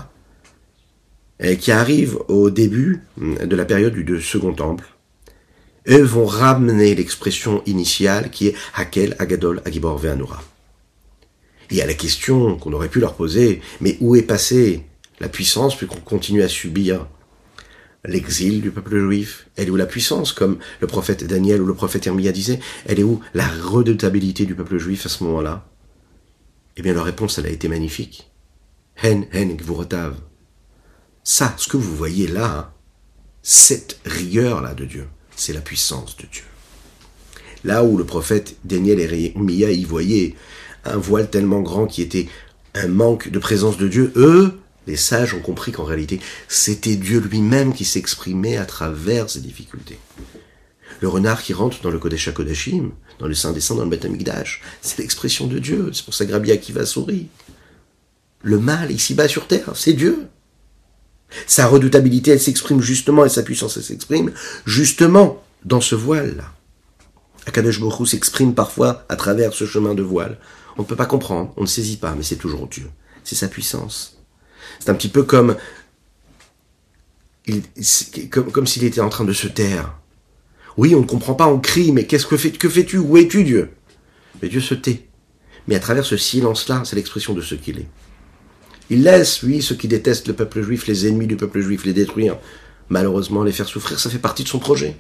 [1.39, 4.87] Et qui arrivent au début hum, de la période du Second Temple.
[5.89, 10.43] Eux vont ramener l'expression initiale qui est Hakel Agadol Agibor Ve'anura.
[11.71, 14.83] Et à la question qu'on aurait pu leur poser, mais où est passée
[15.21, 17.07] La puissance, puis qu'on continue à subir
[18.05, 19.49] l'exil du peuple juif?
[19.57, 23.01] Elle est où la puissance Comme le prophète Daniel ou le prophète Hermia disait, elle
[23.01, 25.69] est où la redoutabilité du peuple juif à ce moment-là?
[26.77, 28.31] Eh bien, leur réponse, elle a été magnifique.
[29.03, 30.17] Hen, hen, gvurotav.
[31.29, 32.71] Ça, ce que vous voyez là, hein,
[33.43, 36.45] cette rigueur-là de Dieu, c'est la puissance de Dieu.
[37.65, 40.37] Là où le prophète Daniel et Hermia y voyaient
[40.85, 42.29] un voile tellement grand qui était
[42.75, 44.57] un manque de présence de Dieu, eux,
[44.87, 49.99] les sages ont compris qu'en réalité, c'était Dieu lui-même qui s'exprimait à travers ces difficultés.
[51.01, 53.91] Le renard qui rentre dans le Kodesh HaKodashim, dans le Saint des Saints, dans le
[53.91, 54.07] Beth
[54.81, 55.91] c'est l'expression de Dieu.
[55.93, 57.27] C'est pour ça que Rabbi Akiva sourit.
[58.43, 60.29] Le mal, ici-bas sur terre, c'est Dieu.
[61.47, 64.33] Sa redoutabilité, elle s'exprime justement, et sa puissance, elle s'exprime
[64.65, 66.53] justement dans ce voile-là.
[67.47, 70.39] Akadosh Baruch s'exprime parfois à travers ce chemin de voile.
[70.79, 72.91] On ne peut pas comprendre, on ne saisit pas, mais c'est toujours Dieu.
[73.25, 74.19] C'est sa puissance.
[74.81, 75.57] C'est un petit peu comme,
[78.31, 79.95] comme, s'il était en train de se taire.
[80.77, 82.99] Oui, on ne comprend pas, on crie, mais qu'est-ce que, fais, que fais-tu?
[82.99, 83.71] Où es-tu, Dieu?
[84.43, 85.07] Mais Dieu se tait.
[85.67, 87.89] Mais à travers ce silence-là, c'est l'expression de ce qu'il est.
[88.91, 91.93] Il laisse, lui, ceux qui détestent le peuple juif, les ennemis du peuple juif, les
[91.93, 92.39] détruire.
[92.89, 94.97] Malheureusement, les faire souffrir, ça fait partie de son projet.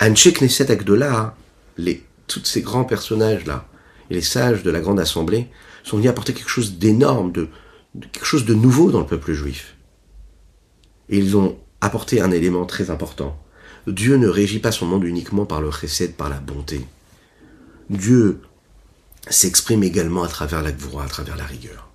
[0.00, 1.34] Anche Knesset Agdola,
[1.76, 3.66] les, tous ces grands personnages-là,
[4.10, 5.48] et les sages de la grande assemblée,
[5.82, 7.48] sont venus apporter quelque chose d'énorme, de,
[8.12, 9.76] quelque chose de nouveau dans le peuple juif.
[11.08, 13.36] Et ils ont apporté un élément très important.
[13.86, 16.86] Dieu ne régit pas son monde uniquement par le chesed, par la bonté.
[17.90, 18.40] Dieu
[19.28, 21.87] s'exprime également à travers la gvoura, à travers la rigueur.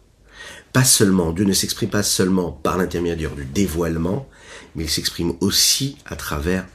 [0.73, 4.27] Pas seulement, Dieu ne s'exprime pas seulement par l'intermédiaire du dévoilement,
[4.75, 6.65] mais il s'exprime aussi à travers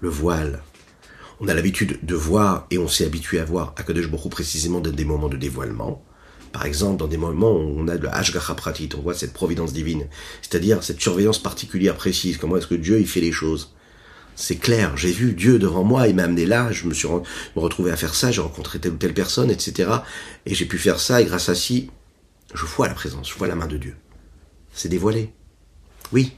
[0.00, 0.62] le voile.
[1.40, 4.90] On a l'habitude de voir, et on s'est habitué à voir Akadosh Baruch précisément dans
[4.90, 6.04] des moments de dévoilement,
[6.52, 9.72] par exemple, dans des moments où on a de Ashgacha Pratit, on voit cette providence
[9.72, 10.08] divine,
[10.42, 13.72] c'est-à-dire cette surveillance particulière précise, comment est-ce que Dieu il fait les choses.
[14.36, 17.08] C'est clair, j'ai vu Dieu devant moi, il m'a amené là, je me suis
[17.56, 19.90] retrouvé à faire ça, j'ai rencontré telle ou telle personne, etc.
[20.44, 21.90] Et j'ai pu faire ça, et grâce à ci,
[22.54, 23.96] je vois la présence, je vois la main de Dieu.
[24.72, 25.32] C'est dévoilé.
[26.12, 26.36] Oui.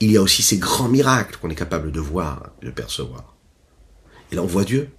[0.00, 3.36] Il y a aussi ces grands miracles qu'on est capable de voir, de percevoir.
[4.32, 4.90] Et là, on voit Dieu.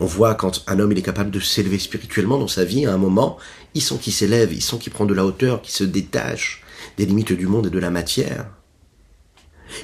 [0.00, 2.92] On voit quand un homme il est capable de s'élever spirituellement dans sa vie, à
[2.92, 3.38] un moment,
[3.74, 6.62] il sent qu'il s'élève, il sent qu'il prend de la hauteur, qu'il se détache
[6.96, 8.46] des limites du monde et de la matière.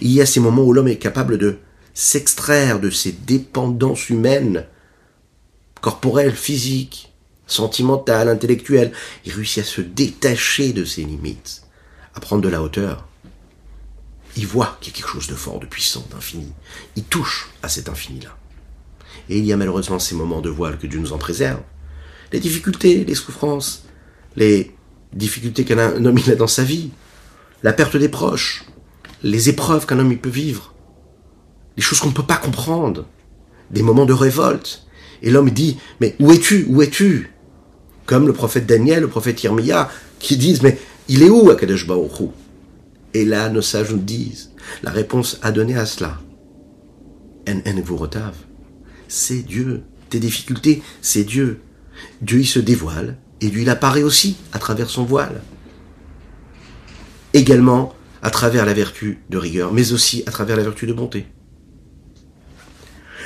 [0.01, 1.59] Il y a ces moments où l'homme est capable de
[1.95, 4.67] s'extraire de ses dépendances humaines,
[5.81, 7.10] corporelles, physiques,
[7.51, 8.93] sentimentales, intellectuelles.
[9.25, 11.63] Il réussit à se détacher de ses limites,
[12.15, 13.07] à prendre de la hauteur.
[14.37, 16.53] Il voit qu'il y a quelque chose de fort, de puissant, d'infini.
[16.97, 18.37] Il touche à cet infini-là.
[19.29, 21.61] Et il y a malheureusement ces moments de voile que Dieu nous en préserve.
[22.33, 23.85] Les difficultés, les souffrances,
[24.37, 24.75] les
[25.13, 26.91] difficultés qu'un homme il a dans sa vie,
[27.63, 28.65] la perte des proches,
[29.23, 30.75] les épreuves qu'un homme peut vivre,
[31.77, 33.07] les choses qu'on ne peut pas comprendre,
[33.71, 34.87] des moments de révolte.
[35.23, 36.67] Et l'homme dit, mais où es-tu?
[36.69, 37.31] Où es-tu?
[38.11, 39.89] Comme le prophète Daniel, le prophète Irmia,
[40.19, 42.29] qui disent, mais il est où Akadosh Baruch
[43.15, 44.51] Et là, nos sages nous disent,
[44.83, 46.19] la réponse à donner à cela,
[49.07, 49.83] c'est Dieu.
[50.09, 51.61] Tes difficultés, c'est Dieu.
[52.21, 55.41] Dieu, il se dévoile, et lui, il apparaît aussi à travers son voile.
[57.33, 61.27] Également à travers la vertu de rigueur, mais aussi à travers la vertu de bonté.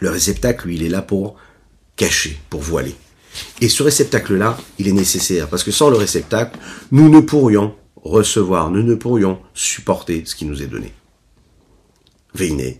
[0.00, 1.36] Le réceptacle, lui, il est là pour
[1.96, 2.94] cacher, pour voiler.
[3.60, 6.58] Et ce réceptacle-là, il est nécessaire, parce que sans le réceptacle,
[6.92, 10.92] nous ne pourrions recevoir, nous ne pourrions supporter ce qui nous est donné.
[12.34, 12.76] Veine,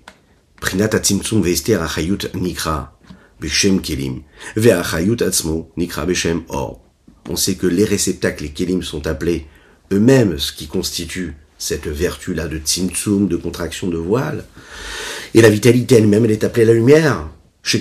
[0.61, 2.99] prinat atzimtzum veester achayut nikra,
[3.41, 4.23] beshem kelim,
[4.57, 6.81] veachayut atzmo nikra beshem or.
[7.29, 9.47] On sait que les réceptacles, les kelim sont appelés
[9.93, 14.45] eux-mêmes ce qui constitue cette vertu-là de tzimtzum, de contraction de voile.
[15.35, 17.29] Et la vitalité elle-même, elle est appelée la lumière.
[17.65, 17.79] De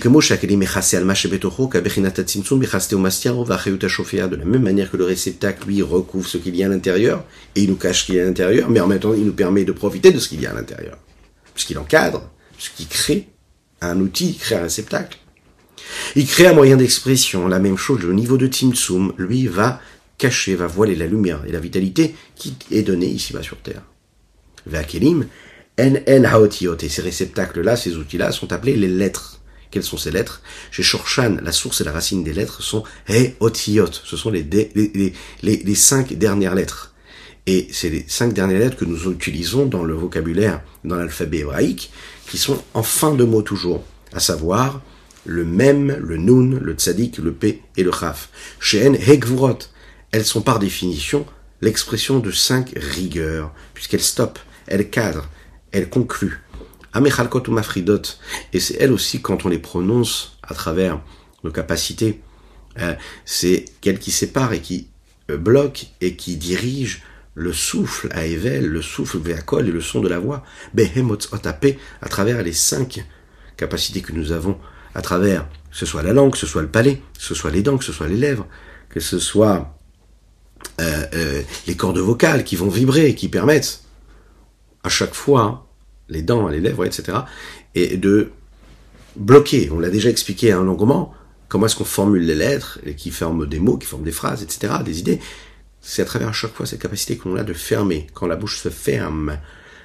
[4.35, 7.25] la même manière que le réceptacle, lui, recouvre ce qu'il y a à l'intérieur,
[7.55, 9.25] et il nous cache ce qu'il y a à l'intérieur, mais en même temps, il
[9.25, 10.97] nous permet de profiter de ce qu'il y a à l'intérieur.
[11.53, 12.29] Puisqu'il encadre,
[12.75, 13.27] qui crée
[13.81, 15.17] un outil, il crée un réceptacle.
[16.15, 19.81] Il crée un moyen d'expression, la même chose, le niveau de Timtsum, lui, va
[20.17, 23.81] cacher, va voiler la lumière et la vitalité qui est donnée ici-bas sur terre.
[24.65, 25.27] Vakelim,
[25.79, 29.39] en haotiot, et ces réceptacles-là, ces outils-là, sont appelés les lettres.
[29.71, 30.41] Quelles sont ces lettres?
[30.69, 33.91] Chez Shorshan, la source et la racine des lettres sont he otiot.
[34.03, 34.45] Ce sont les,
[35.41, 36.93] les, cinq dernières lettres.
[37.47, 41.91] Et c'est les cinq dernières lettres que nous utilisons dans le vocabulaire, dans l'alphabet hébraïque,
[42.29, 44.81] qui sont en fin de mot toujours, à savoir
[45.25, 48.29] le même, le nun, le tzadik, le p et le chaf.
[48.59, 49.59] Chez en hegvurot,
[50.11, 51.25] elles sont par définition
[51.61, 55.29] l'expression de cinq rigueurs, puisqu'elles stoppent, elles cadrent,
[55.73, 56.39] elles concluent.
[56.93, 58.01] Amechalkot ou mafridot,
[58.53, 61.01] et c'est elles aussi quand on les prononce à travers
[61.43, 62.21] nos capacités,
[62.79, 62.93] euh,
[63.25, 64.87] c'est qu'elles qui séparent et qui
[65.29, 66.99] euh, bloquent et qui dirigent
[67.35, 70.43] le souffle à Evel, le souffle Véacol et le son de la voix,
[70.75, 73.03] Behemot Otapé, à travers les cinq
[73.57, 74.59] capacités que nous avons,
[74.93, 77.49] à travers, que ce soit la langue, que ce soit le palais, que ce soit
[77.49, 78.47] les dents, que ce soit les lèvres,
[78.89, 79.75] que ce soit
[80.79, 83.82] euh, les cordes vocales qui vont vibrer, qui permettent
[84.83, 85.67] à chaque fois
[86.09, 87.19] les dents, les lèvres, etc.,
[87.75, 88.31] et de
[89.15, 89.69] bloquer.
[89.71, 91.13] On l'a déjà expliqué un longuement.
[91.47, 94.43] Comment est-ce qu'on formule les lettres, et qui forment des mots, qui forment des phrases,
[94.43, 95.19] etc., des idées.
[95.81, 98.07] C'est à travers à chaque fois cette capacité qu'on a de fermer.
[98.13, 99.37] Quand la bouche se ferme,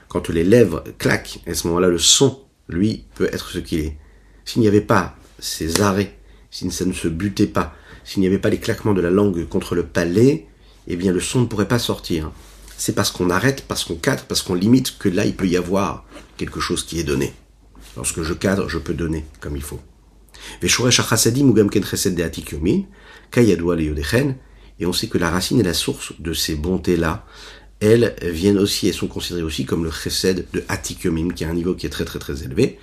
[0.09, 3.97] quand les lèvres claquent, à ce moment-là, le son, lui, peut être ce qu'il est.
[4.45, 6.17] S'il n'y avait pas ces arrêts,
[6.51, 7.75] si ça ne se butait pas,
[8.05, 10.47] s'il n'y avait pas les claquements de la langue contre le palais,
[10.87, 12.33] eh bien le son ne pourrait pas sortir.
[12.79, 15.57] C'est parce qu'on arrête, parce qu'on cadre, parce qu'on limite que là il peut y
[15.57, 16.07] avoir
[16.37, 17.35] quelque chose qui est donné.
[17.97, 19.81] Lorsque je cadre, je peux donner comme il faut.
[20.63, 20.69] Et
[24.87, 27.27] on sait que la racine et la source de ces bontés-là,
[27.81, 31.55] elles viennent aussi et sont considérées aussi comme le chesed de Atikumim, qui est un
[31.55, 32.79] niveau qui est très très très élevé.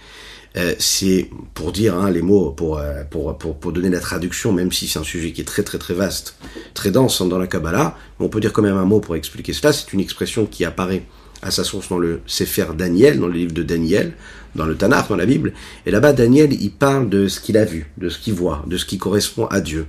[0.57, 4.53] Euh, c'est pour dire hein, les mots, pour, euh, pour, pour, pour, donner la traduction,
[4.53, 6.37] même si c'est un sujet qui est très très très vaste,
[6.73, 9.51] très dense hein, dans la Kabbalah, on peut dire quand même un mot pour expliquer
[9.51, 9.73] cela.
[9.73, 11.03] C'est une expression qui apparaît
[11.41, 14.13] à sa source dans le Sefer Daniel, dans le livre de Daniel,
[14.55, 15.53] dans le Tanakh, dans la Bible.
[15.85, 18.77] Et là-bas, Daniel, il parle de ce qu'il a vu, de ce qu'il voit, de
[18.77, 19.87] ce qui correspond à Dieu.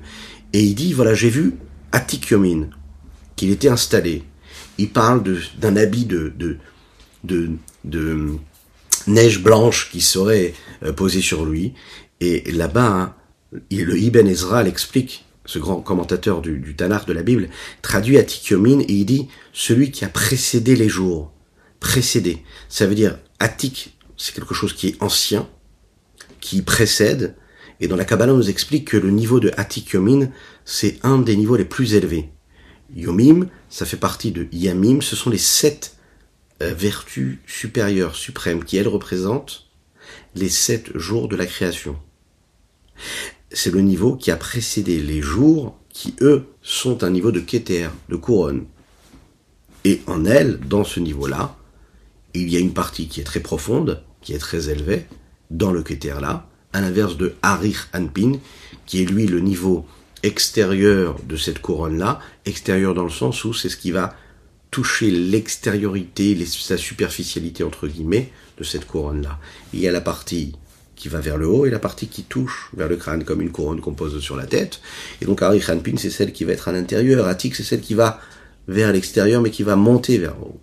[0.52, 1.54] Et il dit, voilà, j'ai vu
[1.92, 2.68] Atikyomin,
[3.36, 4.24] qu'il était installé.
[4.78, 5.22] Il parle
[5.58, 6.56] d'un habit de, de,
[7.24, 7.50] de,
[7.84, 8.32] de
[9.06, 11.74] neige blanche qui serait euh, posée sur lui.
[12.20, 13.14] Et là-bas, hein,
[13.70, 17.48] le Ibn Ezra l'explique, ce grand commentateur du, du Tanakh de la Bible,
[17.82, 21.32] traduit à et il dit celui qui a précédé les jours.
[21.80, 22.42] Précédé.
[22.68, 25.48] Ça veut dire Atik, c'est quelque chose qui est ancien,
[26.40, 27.36] qui précède.
[27.80, 29.96] Et dans la Kabbalah, on nous explique que le niveau de Atik
[30.64, 32.30] c'est un des niveaux les plus élevés.
[32.94, 35.95] Yomim, ça fait partie de Yamim, ce sont les sept
[36.60, 39.68] vertu supérieure, suprême, qui elle représente
[40.34, 41.96] les sept jours de la création.
[43.50, 47.88] C'est le niveau qui a précédé les jours qui, eux, sont un niveau de Keter,
[48.08, 48.66] de couronne.
[49.84, 51.56] Et en elle, dans ce niveau-là,
[52.34, 55.06] il y a une partie qui est très profonde, qui est très élevée,
[55.50, 58.32] dans le Keter là, à l'inverse de Harich Anpin,
[58.84, 59.86] qui est lui le niveau
[60.22, 64.14] extérieur de cette couronne-là, extérieur dans le sens où c'est ce qui va
[64.70, 69.38] toucher l'extériorité, sa superficialité entre guillemets de cette couronne-là.
[69.72, 70.52] Il y a la partie
[70.96, 73.52] qui va vers le haut et la partie qui touche vers le crâne comme une
[73.52, 74.80] couronne qu'on pose sur la tête.
[75.20, 77.26] Et donc Ari Khanpin, c'est celle qui va être à l'intérieur.
[77.26, 78.20] Atik, c'est celle qui va
[78.66, 80.60] vers l'extérieur mais qui va monter vers le haut.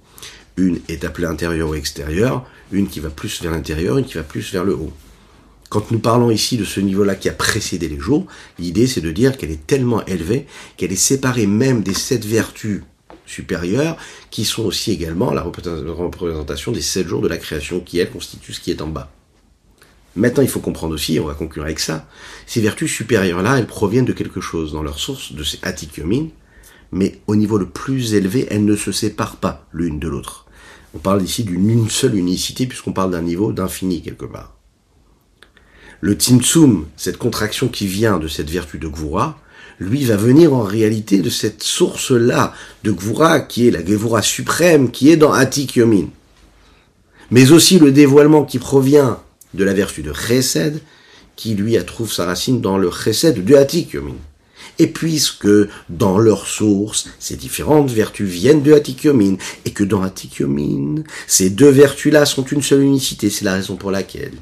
[0.58, 4.24] Une est appelée intérieur ou extérieur, une qui va plus vers l'intérieur, une qui va
[4.24, 4.94] plus vers le haut.
[5.70, 8.28] Quand nous parlons ici de ce niveau-là qui a précédé les jours,
[8.60, 10.46] l'idée c'est de dire qu'elle est tellement élevée
[10.78, 12.84] qu'elle est séparée même des sept vertus
[13.26, 13.98] supérieures,
[14.30, 18.54] qui sont aussi également la représentation des sept jours de la création, qui elle constitue
[18.54, 19.12] ce qui est en bas.
[20.16, 22.08] Maintenant, il faut comprendre aussi, et on va conclure avec ça,
[22.46, 26.30] ces vertus supérieures-là, elles proviennent de quelque chose dans leur source, de ces atikyomines,
[26.92, 30.46] mais au niveau le plus élevé, elles ne se séparent pas l'une de l'autre.
[30.94, 34.56] On parle ici d'une seule unicité, puisqu'on parle d'un niveau d'infini quelque part.
[36.02, 39.40] Le Tzimtzum, cette contraction qui vient de cette vertu de Gvura,
[39.84, 42.54] lui va venir en réalité de cette source-là
[42.84, 46.08] de Gvura, qui est la Gvura suprême, qui est dans Atik Yomin.
[47.32, 49.20] Mais aussi le dévoilement qui provient
[49.54, 50.82] de la vertu de Chesed,
[51.36, 54.18] qui lui a trouve sa racine dans le Chesed de Atik Yomin.
[54.80, 55.50] Et puisque
[55.90, 60.04] dans leur source, ces différentes vertus viennent de Yomin, et que dans
[60.40, 64.34] Yomin, ces deux vertus-là sont une seule unicité, c'est la raison pour laquelle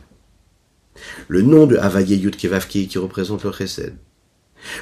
[1.27, 2.47] le nom de Havayé Yud qui
[2.97, 3.95] représente le Chesed,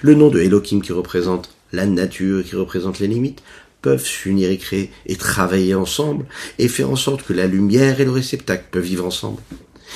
[0.02, 3.44] le nom de Elohim qui représente la nature, qui représente les limites,
[3.82, 6.26] peuvent s'unir et créer et travailler ensemble
[6.58, 9.42] et faire en sorte que la lumière et le réceptacle peuvent vivre ensemble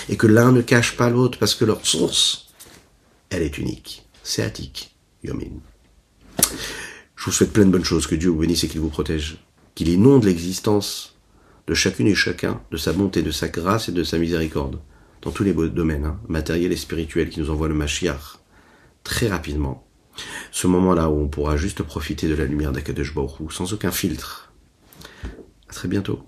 [0.09, 2.47] et que l'un ne cache pas l'autre parce que leur source,
[3.29, 4.05] elle est unique.
[4.23, 5.59] C'est Atik, Yomin.
[7.15, 9.38] Je vous souhaite plein de bonnes choses, que Dieu vous bénisse et qu'il vous protège,
[9.75, 11.15] qu'il inonde l'existence
[11.67, 14.79] de chacune et chacun, de sa bonté, de sa grâce et de sa miséricorde,
[15.21, 18.42] dans tous les domaines, hein, matériels et spirituels, qui nous envoie le Mashiach
[19.04, 19.88] très rapidement.
[20.51, 24.54] Ce moment-là où on pourra juste profiter de la lumière d'Akadosh Baruch sans aucun filtre.
[25.70, 26.24] À très bientôt.